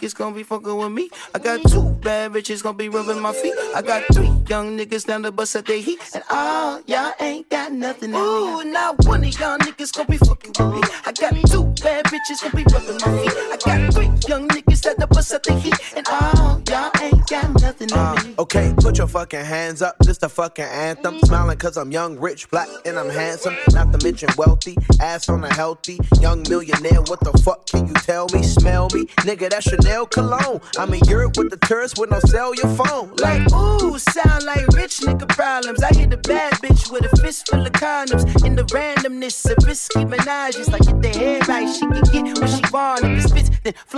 [0.00, 1.10] Niggas gonna be fucking with me.
[1.34, 3.54] I got two bad bitches gonna be rubbing my feet.
[3.74, 6.00] I got three young niggas down the bus at their heat.
[6.14, 8.70] And all y'all ain't got nothing on me.
[8.70, 10.80] Ooh, not one of y'all niggas gonna be fucking with me.
[11.04, 13.32] I got two bad bitches gonna be rubbing my feet.
[13.36, 15.74] I got three young niggas down the bus at their heat.
[15.96, 18.34] And all y'all ain't got nothing on me.
[18.38, 19.96] Uh, okay, put your fucking hands up.
[20.00, 21.18] This the fucking anthem.
[21.20, 23.56] Smiling cause I'm young, rich, black, and I'm handsome.
[23.72, 25.98] Not to mention wealthy, ass on a healthy.
[26.20, 27.59] Young millionaire, what the fuck can
[27.90, 28.42] you tell me?
[28.42, 29.06] Smell me?
[29.26, 30.60] Nigga, that's Chanel cologne.
[30.78, 33.14] I'm in Europe with the tourists with no your phone.
[33.16, 35.82] Like, ooh, sound like rich nigga problems.
[35.82, 38.44] I hit a bad bitch with a fist full of condoms.
[38.44, 40.70] In the randomness of risky menages.
[40.70, 42.59] Like, get the head right, she can get what she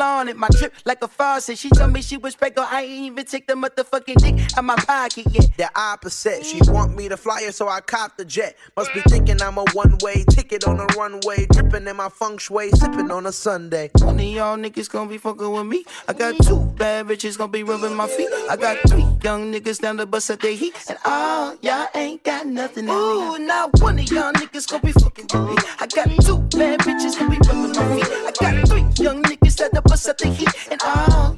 [0.03, 0.37] flaunt it.
[0.37, 1.59] My trip like a faucet.
[1.59, 2.73] She told me she was pregnant.
[2.73, 5.57] I ain't even take the motherfucking dick out my pocket yet.
[5.57, 8.57] The opposite, she want me to fly her, so I cop the jet.
[8.77, 11.47] Must be thinking I'm a one way ticket on a runway.
[11.53, 13.91] Dripping in my feng shui, sipping on a Sunday.
[13.99, 15.85] One of y'all niggas gonna be fucking with me.
[16.09, 18.29] I got two bad bitches gonna be rubbing my feet.
[18.51, 20.75] I got three young niggas down the bus at their heat.
[20.89, 22.93] And all y'all ain't got nothing me.
[22.93, 25.57] Ooh, not one of y'all niggas gonna be fucking with me.
[25.79, 28.13] I got two bad bitches gonna be rubbing my feet.
[28.27, 30.49] I got three young niggas that the bus at their heat.
[30.71, 31.37] And all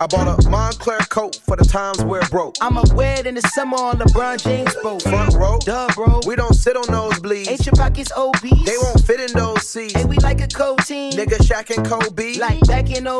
[0.00, 2.54] I bought a Moncler coat for the times where it broke.
[2.60, 5.02] I'ma wear it in the summer on LeBron James boat.
[5.02, 6.20] Front row, Duh, bro.
[6.24, 7.48] we don't sit on those bleeds.
[7.48, 8.64] Ain't your pockets obese?
[8.64, 9.96] They won't fit in those seats.
[9.96, 11.12] And we like a cold team.
[11.14, 12.34] Nigga Shaq and Kobe.
[12.38, 13.10] Like back in 03.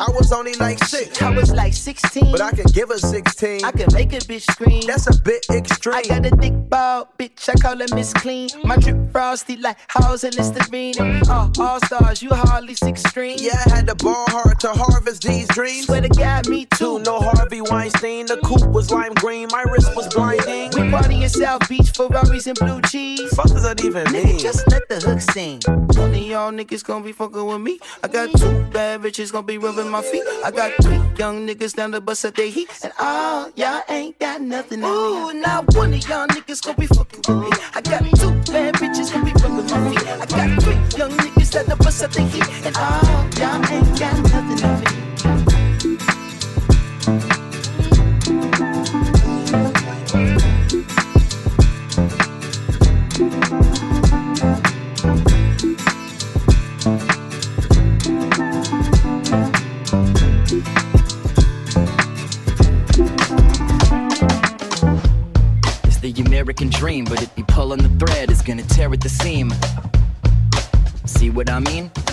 [0.00, 1.22] I was only like six.
[1.22, 2.32] I was like 16.
[2.32, 3.64] But I can give her 16.
[3.64, 4.82] I can make a bitch scream.
[4.88, 5.94] That's a bit extreme.
[5.94, 7.48] I got a thick ball, bitch.
[7.48, 8.48] I call her Miss Clean.
[8.64, 10.94] My drip frosty like Halls and Listerine.
[10.98, 12.22] And we are all stars.
[12.24, 13.36] You hardly six string.
[13.38, 15.86] Yeah, I had to ball hard to harvest these dreams.
[15.86, 16.98] Swear to God, me too.
[17.00, 18.26] No Harvey Weinstein.
[18.26, 19.48] The coupe was lime green.
[19.52, 20.70] My wrist was blinding.
[20.74, 23.28] We party in South Beach, Ferraris and blue cheese.
[23.34, 24.38] Fuck does that even Nigga, mean?
[24.38, 25.60] just let the hook sing.
[25.66, 27.78] None of y'all niggas gonna be fucking with me.
[28.02, 30.22] I got two bad bitches gonna be rubbing my feet.
[30.44, 32.68] I got three young niggas down the bus at their heat.
[32.82, 34.90] And all y'all ain't got nothing on
[35.32, 35.38] me.
[35.38, 37.50] Ooh, not one of y'all niggas gonna be fucking with me.
[37.74, 40.08] I got two bad bitches gonna be rubbing my feet.
[40.08, 42.48] I got three young niggas down to bust at their heat.
[42.66, 43.02] And all
[43.38, 45.13] y'all ain't got nothing on me.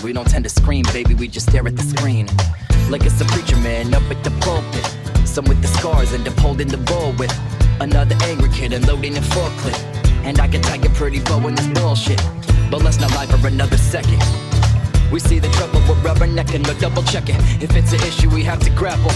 [0.02, 2.26] We don't tend to scream, baby, we just stare at the screen.
[2.90, 5.01] Like it's a preacher man up at the pulpit.
[5.32, 7.32] Some with the scars and up holding the bull with
[7.80, 9.82] another angry kid unloading a forklift.
[10.26, 12.20] And I can tie a pretty bow in this bullshit.
[12.70, 14.22] But let's not lie for another second.
[15.10, 17.36] We see the trouble with rubbernecking, but double checking.
[17.62, 19.10] If it's an issue, we have to grapple.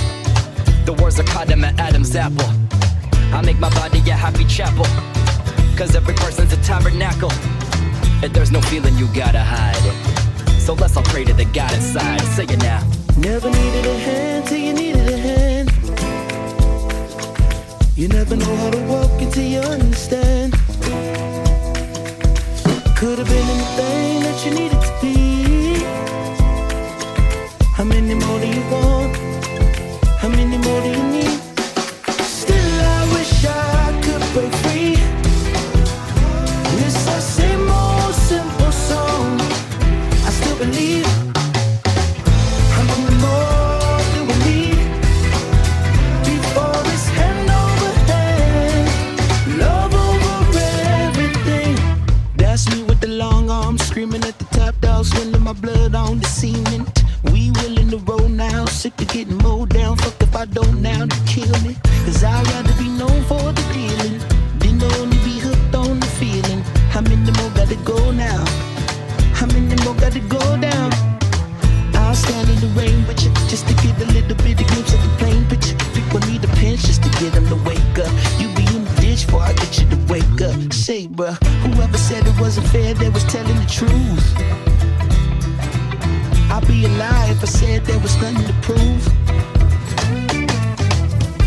[0.86, 2.48] The words are caught in at Adam's apple.
[3.34, 4.86] I make my body a happy chapel.
[5.76, 7.30] Cause every person's a tabernacle.
[8.24, 9.84] And there's no feeling you gotta hide.
[10.62, 12.22] So let's all pray to the God inside.
[12.22, 12.80] Say it now.
[13.18, 15.55] Never needed a hand till you needed a hand.
[17.96, 20.52] You never know how to walk until you understand.
[22.94, 25.82] Could have been anything that you needed to be.
[27.72, 29.16] How many more do you want?
[30.18, 31.40] How many more do you need?
[32.20, 34.65] Still, I wish I could break
[55.46, 57.04] my blood on the cement.
[57.30, 59.96] We willing to roll now, sick of getting mowed down.
[59.98, 61.76] Fuck if I don't now to kill me.
[62.04, 64.18] Cause I'd rather be known for the dealing
[64.58, 66.62] than only be hooked on the feeling.
[66.90, 68.42] How many more gotta go now?
[69.38, 70.90] How many more gotta go down?
[71.94, 74.94] I'll stand in the rain with you just to get a little bit of glimpse
[74.94, 75.78] of the plain picture.
[75.94, 78.10] People need a pinch just to get them to wake up.
[78.42, 80.58] You be in the ditch before I get you to wake up.
[80.72, 84.75] Say, bruh, whoever said it wasn't fair, they was telling the truth.
[86.56, 89.04] I'd be a lie if I said there was nothing to prove.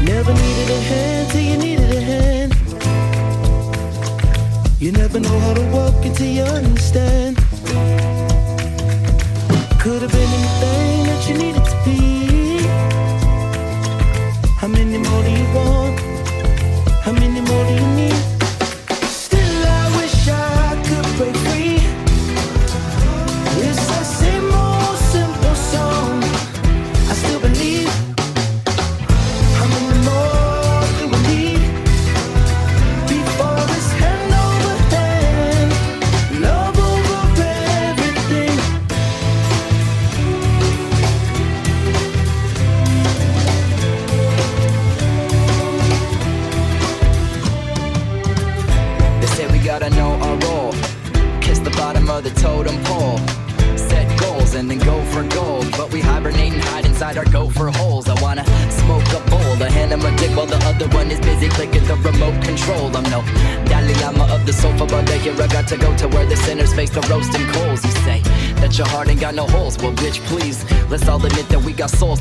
[0.04, 2.54] Never needed a hand till you needed a hand.
[4.80, 7.38] You never know how to walk until you understand.
[9.82, 12.68] Could have been anything that you needed to be.
[14.62, 16.00] How many more do you want?
[17.02, 18.29] How many more do you need?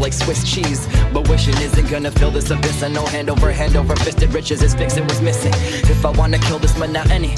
[0.08, 0.88] Like Swiss cheese.
[1.12, 2.82] But wishing isn't gonna fill this abyss.
[2.82, 5.52] And no hand over hand over fisted riches is fixing what's missing.
[5.94, 7.34] If I wanna kill this monotony,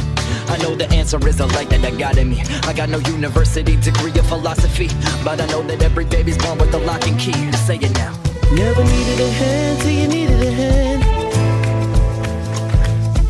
[0.48, 2.42] I know the answer is a light that I got in me.
[2.70, 4.88] I got no university degree of philosophy,
[5.24, 7.40] but I know that every baby's born with a lock and key.
[7.66, 8.12] Say it now.
[8.52, 11.02] Never needed a hand till you needed a hand.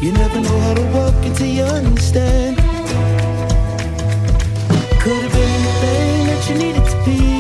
[0.03, 2.57] You never know how to walk until you understand.
[5.03, 7.40] Could have been anything that you needed to be.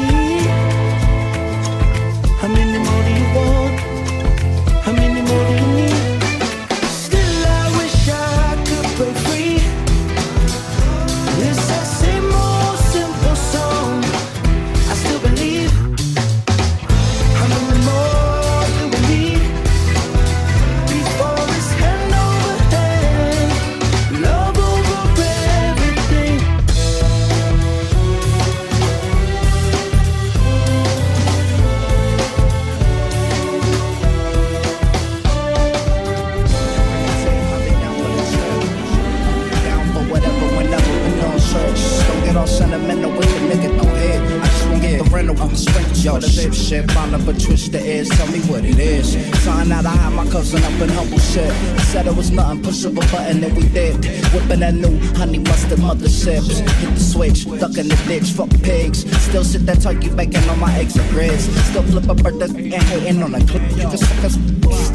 [59.70, 61.44] That turkey bacon on my eggs and grits.
[61.70, 63.62] Still flip a birthday and hating on a clip.
[63.70, 64.34] You can suck us.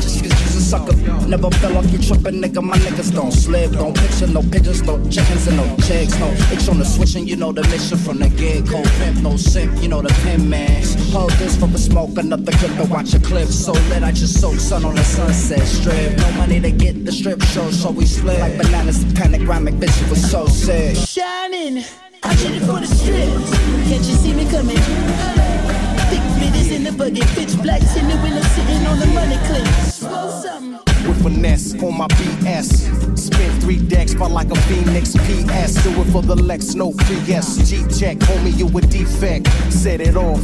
[0.04, 0.96] Just cause you's a sucker.
[1.30, 2.62] Never feel like you tripping, nigga.
[2.62, 3.72] My niggas don't slip.
[3.72, 6.20] Don't picture no pigeons, no chickens, and no chicks.
[6.20, 8.68] No itch on the switch, and you know the mission from the get.
[8.68, 8.84] go.
[9.00, 10.84] pimp, no simp, you know the pin man.
[11.14, 13.48] Hold this from a smoke, another clip to watch a clip.
[13.48, 16.18] So lit, I just soak sun on the sunset strip.
[16.18, 18.42] No money to get the strip show, so we split.
[18.42, 20.98] Like bananas, panoramic, bitch, it was so sick.
[20.98, 21.86] Shining,
[22.24, 23.45] I did it for the strips.
[24.52, 24.78] Coming?
[26.40, 29.66] Bitches in the buggy, pitch blacks in the window, sitting on the money clip.
[31.08, 33.18] With finesse on my BS.
[33.18, 35.84] Spin three decks, felt like a Phoenix PS.
[35.84, 37.70] Do it for the Lex, no pre-S.
[37.70, 39.48] G check, homie, you a defect.
[39.72, 40.42] Set it off.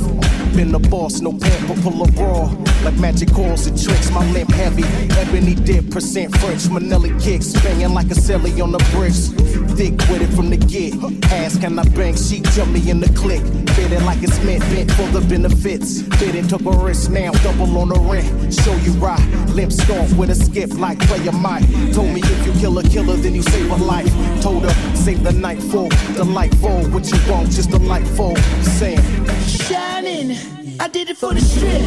[0.55, 2.45] Been the boss, no pamper, pull a raw.
[2.83, 4.83] Like magic calls and tricks, my limp heavy.
[5.19, 7.53] Ebony dip, percent French, Manelli kicks.
[7.61, 9.29] Banging like a celly on the bricks.
[9.77, 10.93] Thick with it from the get.
[11.31, 12.15] Ask, can I bang?
[12.15, 13.41] She jump me in the click.
[13.75, 16.01] Fit it like it's meant, bent for the benefits.
[16.17, 18.53] Fit it, took a risk now, double on the rent.
[18.53, 19.21] Show you right.
[19.49, 21.93] Limp stomp with a skip like player Mike.
[21.93, 24.11] Told me if you kill a killer, then you save a life.
[24.41, 26.83] Told her, save the night for the light fall.
[26.89, 28.35] What you want, just a light fall.
[28.79, 29.01] Saying,
[29.45, 30.37] Shining,
[30.79, 31.81] I did it for the strip.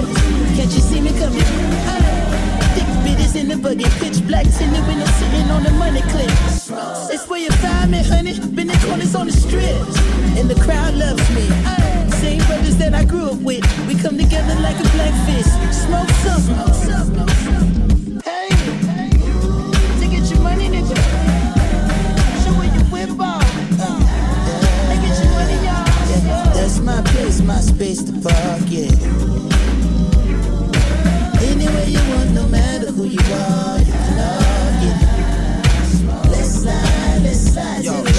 [0.57, 1.45] Can't you see me coming?
[2.75, 6.31] Thick bitches in the buggy, pitch blacks in the window, sitting on the money clip.
[7.13, 8.39] It's where you find me, honey.
[8.55, 9.99] Been corners on the strips,
[10.39, 11.47] and the crowd loves me.
[12.19, 15.51] Same brothers that I grew up with, we come together like a black fist.
[15.87, 16.65] Smoke something.
[17.25, 17.74] Hey,
[27.35, 28.91] place, my space to park, yeah.
[31.41, 34.65] Anywhere you want, no matter who you are, you can log.
[36.31, 38.14] Let's slide, let's slide, Yo,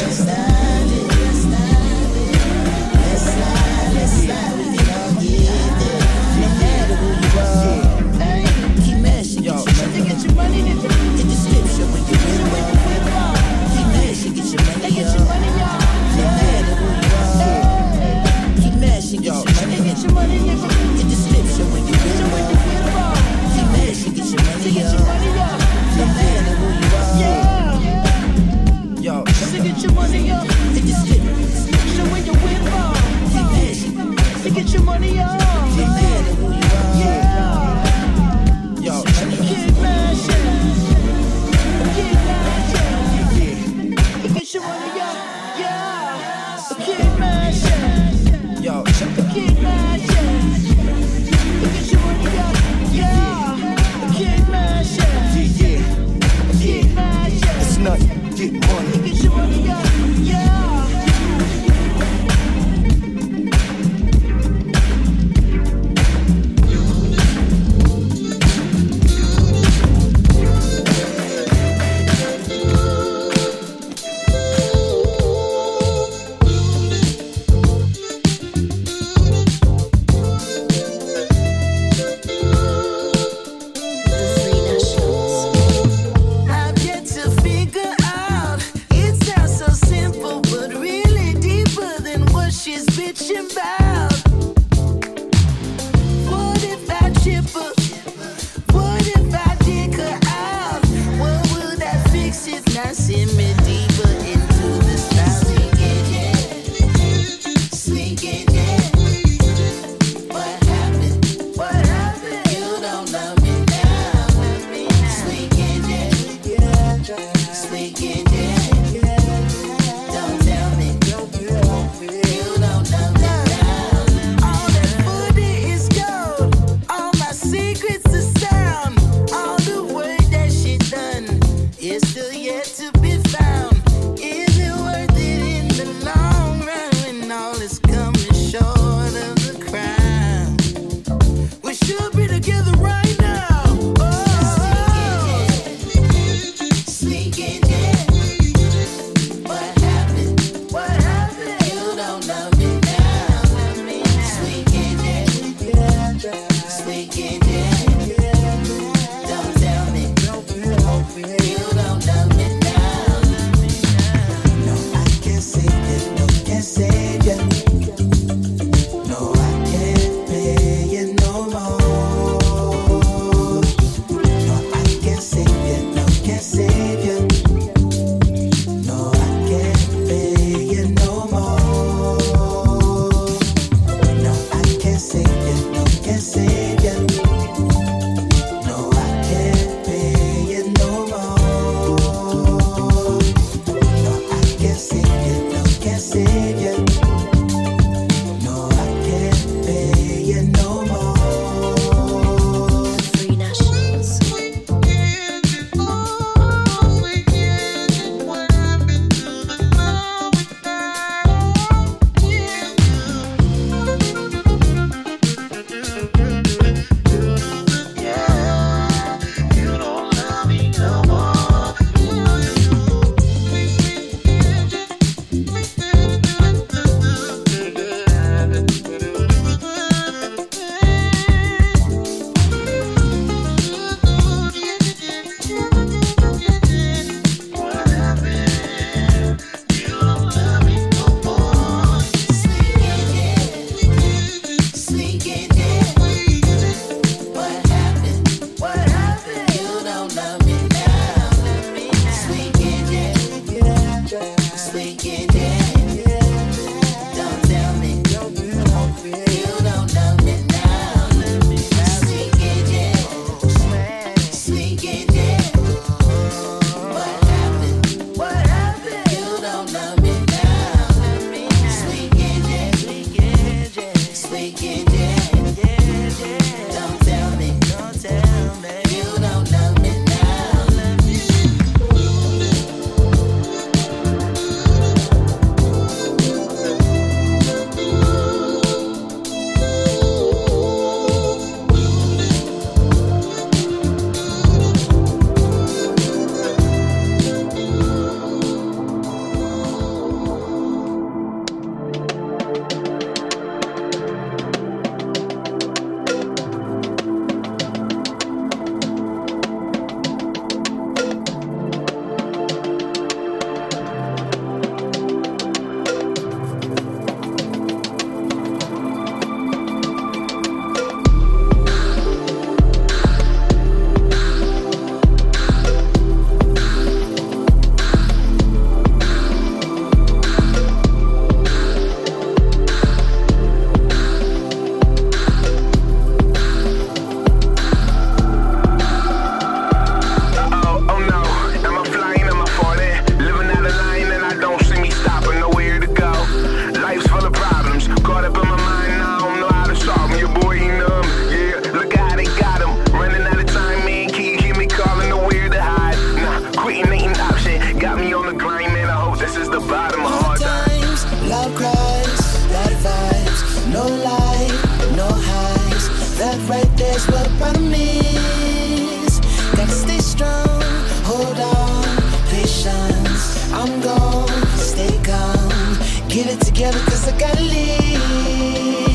[377.08, 378.95] I gotta leave.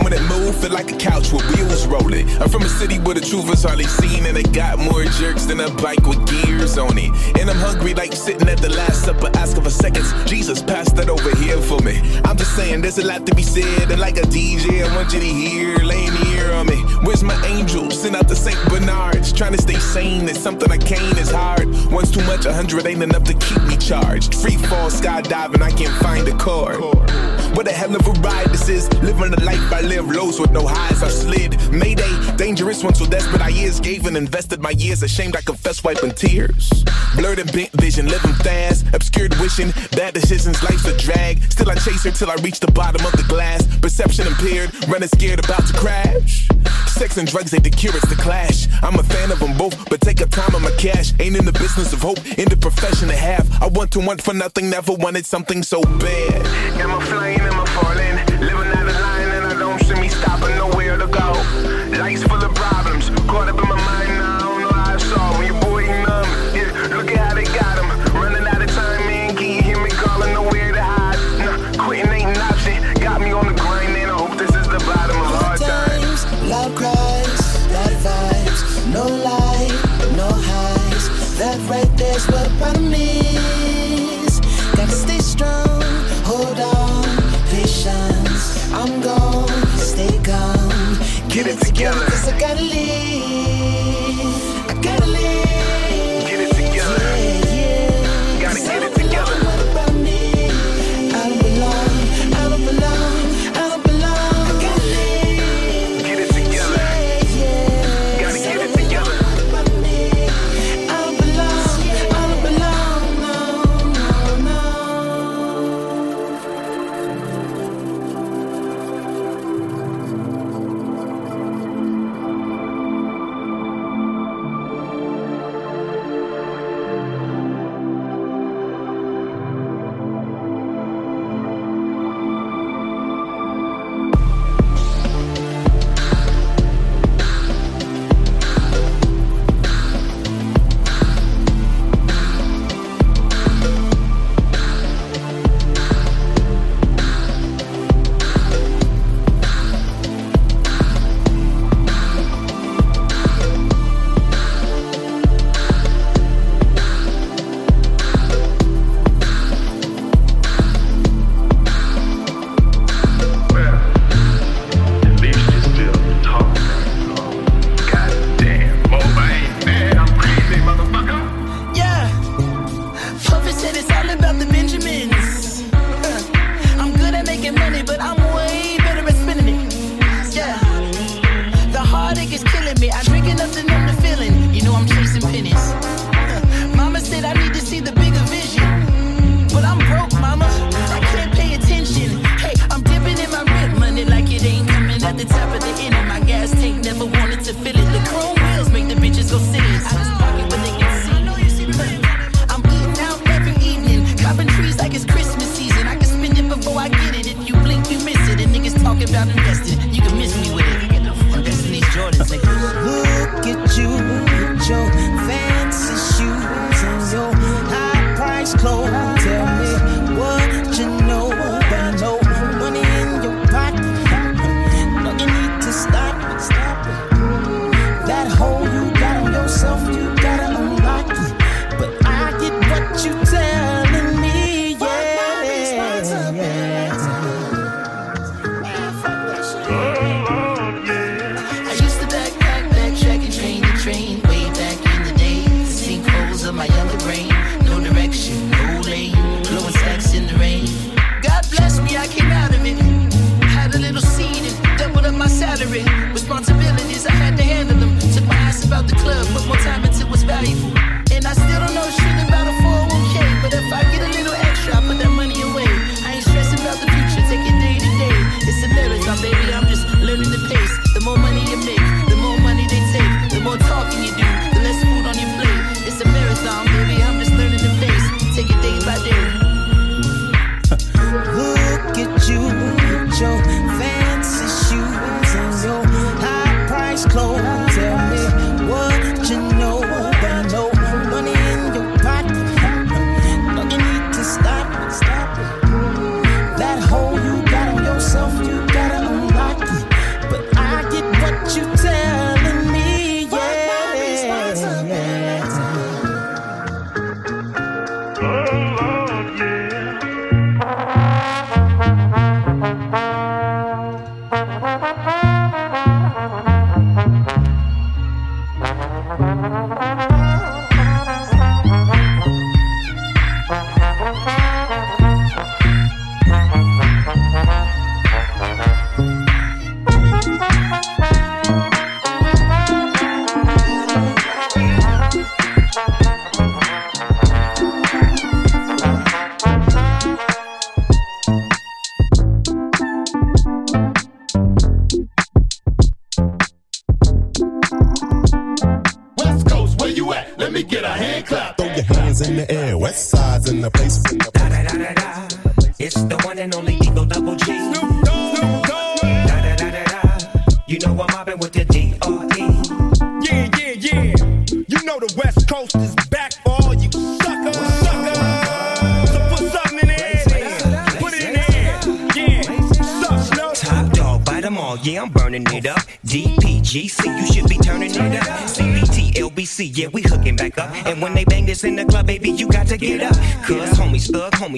[0.00, 2.28] And when it move, feel like a couch with wheels rolling.
[2.40, 4.24] I'm from a city where the truth is hardly seen.
[4.24, 7.10] And it got more jerks than a bike with gears on it.
[7.38, 10.10] And I'm hungry like sitting at the Last Supper asking for seconds.
[10.24, 12.00] Jesus, pass that over here for me.
[12.24, 13.90] I'm just saying, there's a lot to be said.
[13.90, 16.80] And like a DJ, I want you to hear, laying here on me.
[17.04, 17.90] Where's my angel?
[17.90, 18.58] Send out the St.
[18.70, 19.32] Bernards.
[19.32, 21.68] Trying to stay sane It's something I can't, it's hard.
[21.90, 24.34] One's too much, a hundred ain't enough to keep me charged.
[24.34, 26.78] Free fall skydiving, I can't find a cord.
[27.54, 28.88] What a hell of a ride this is.
[29.02, 31.02] Living the life I live, lows with no highs.
[31.02, 31.56] I've slid.
[31.72, 33.80] Mayday, dangerous one, so desperate I is.
[33.80, 35.02] Gave and invested my years.
[35.02, 36.84] Ashamed I confess, wiping tears.
[37.16, 38.86] Blurred and bent vision, living fast.
[38.94, 41.42] Obscured wishing, bad decisions, life's a drag.
[41.50, 43.66] Still I chase her till I reach the bottom of the glass.
[43.78, 46.48] Perception impaired, running scared about to crash.
[47.00, 48.68] Sex and drugs ain't the cure, it's the clash.
[48.82, 51.14] I'm a fan of them both, but take a time on my cash.
[51.18, 53.62] Ain't in the business of hope, in the profession of half.
[53.62, 56.46] I want to want for nothing, never wanted something so bad.
[56.78, 58.09] Am I flying, am I falling?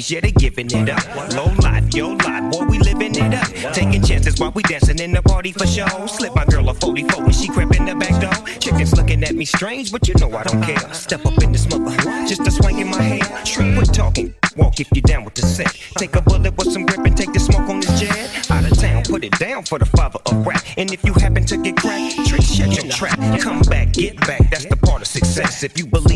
[0.03, 1.35] Homies, yeah, they giving it up.
[1.35, 3.75] Low life, yo life, boy, we living it up.
[3.75, 5.87] Taking chances while we dancing in the party for show.
[6.07, 8.47] Slip my girl a 44 when she crept in the back door.
[8.59, 10.95] Chickens looking at me strange, but you know I don't care.
[10.95, 11.95] Step up in this mother,
[12.27, 13.45] just a swing in my hair.
[13.45, 14.35] Street quit talking.
[14.57, 15.73] Walk if you down with the set.
[15.97, 18.51] Take a bullet with some grip and take the smoke on this jet.
[18.51, 20.63] Out of town, put it down for the father of rap.
[20.77, 23.19] And if you happen to get cracked, trick shut your trap.
[23.41, 25.63] Come back, get back, that's the part of success.
[25.63, 26.12] If you believe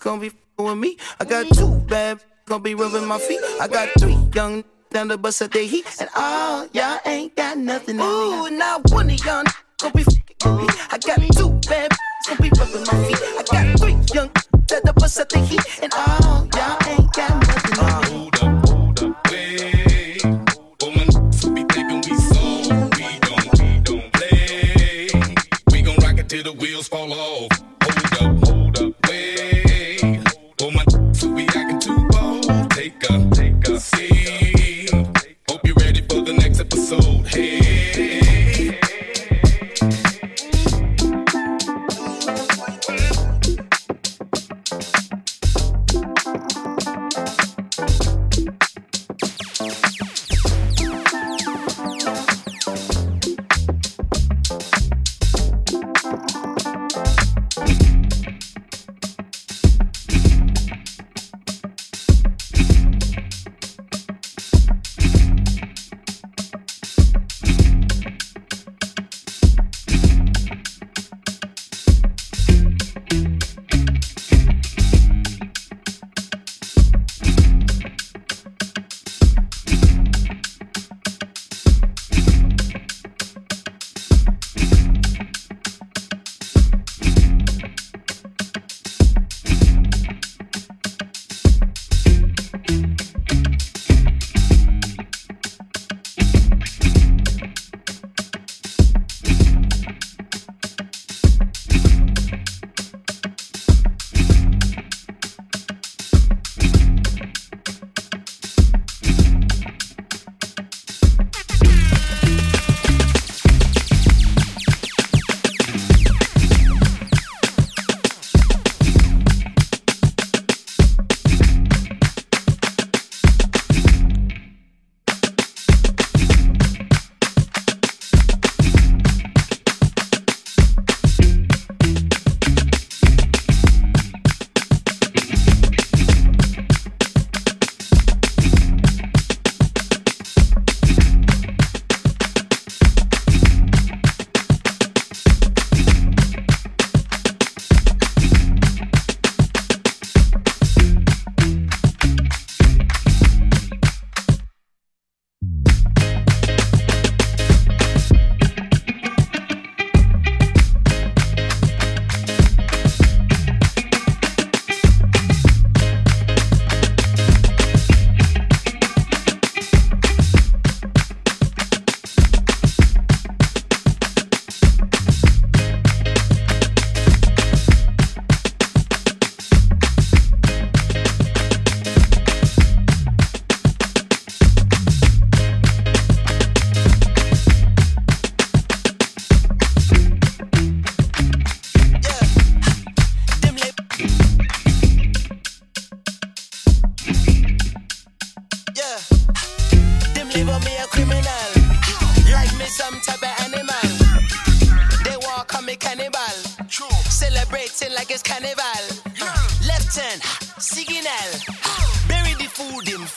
[0.00, 0.96] gonna be with me.
[1.20, 1.54] I got mm-hmm.
[1.54, 3.40] two bad gonna be rubbing my feet.
[3.60, 5.86] I got three young down the bus at the heat.
[6.00, 8.00] And all y'all ain't got nothing.
[8.00, 9.44] Ooh, now one of y'all
[9.78, 10.74] gonna be f***ing with me.
[10.90, 11.92] I got two bad
[12.26, 13.18] gonna be rubbing my feet.
[13.38, 14.30] I got three young
[14.66, 15.64] down the bus at the heat.
[15.82, 16.77] And all y'all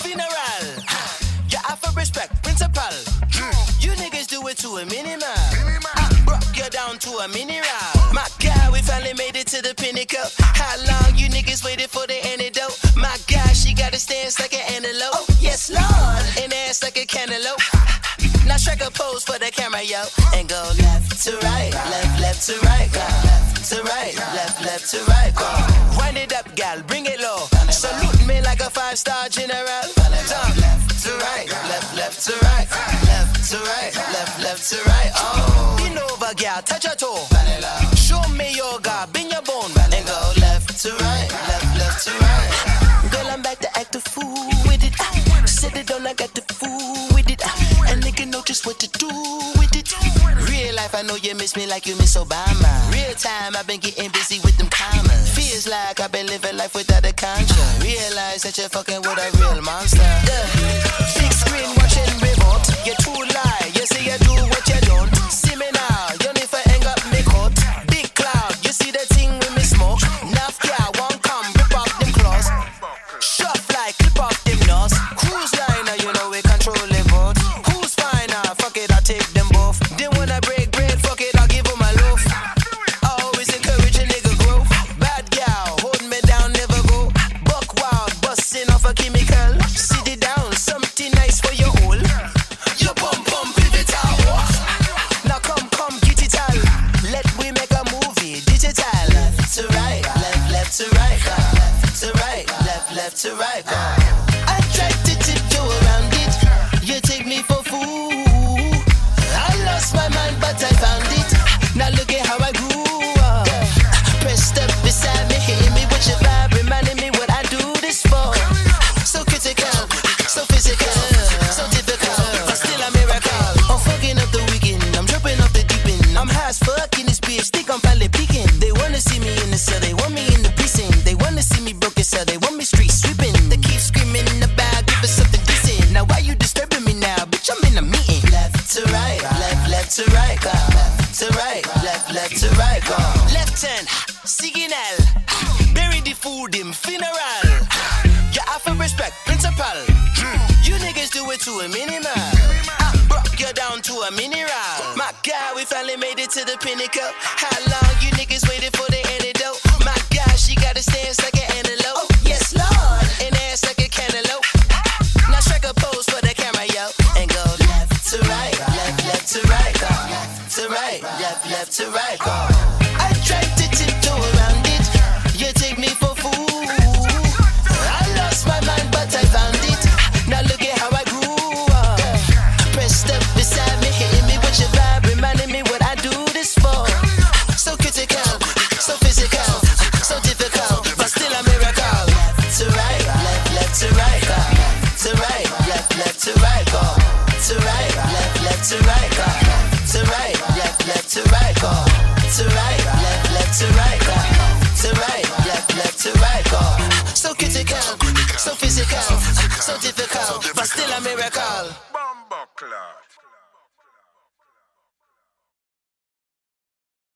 [0.01, 0.63] funeral.
[1.49, 2.93] You have to respect principal.
[3.79, 5.27] You niggas do it to a minimal.
[6.25, 7.91] Broke you down to a mineral.
[8.13, 10.29] My God, we finally made it to the pinnacle.
[10.39, 12.77] How long you niggas waited for the antidote?
[12.95, 15.13] My God, she got a stance like an antelope.
[15.13, 16.23] Oh, yes, Lord.
[16.43, 17.61] An ass like a cantaloupe.
[18.45, 20.03] Now strike a pose for the camera, yo.
[20.35, 22.89] And go left to right, left, left to right.
[22.93, 25.47] Left to right, left, left to right, go.
[25.97, 26.81] Wind it up, gal.
[26.83, 27.00] Bring
[28.91, 29.87] five star general.
[30.27, 32.67] Down left to right, left left to right,
[33.07, 35.11] left to right, left left to right.
[35.15, 37.23] Oh, lean over, girl, touch your toe.
[37.95, 42.11] Show me your god, bend your bone, and go left to right, left left to
[42.11, 43.11] right.
[43.11, 44.93] Girl, I'm back to act a fool with it.
[45.47, 47.41] Sit it down, I got the fool with it,
[47.89, 49.07] and nigga know just what to do
[49.57, 49.91] with it.
[50.49, 52.71] Real life, I know you miss me like you miss Obama.
[52.91, 55.29] Real time, I've been getting busy with them commas.
[55.35, 57.10] Feels like I've been living life without a
[58.41, 60.00] since you're fucking with a real monster.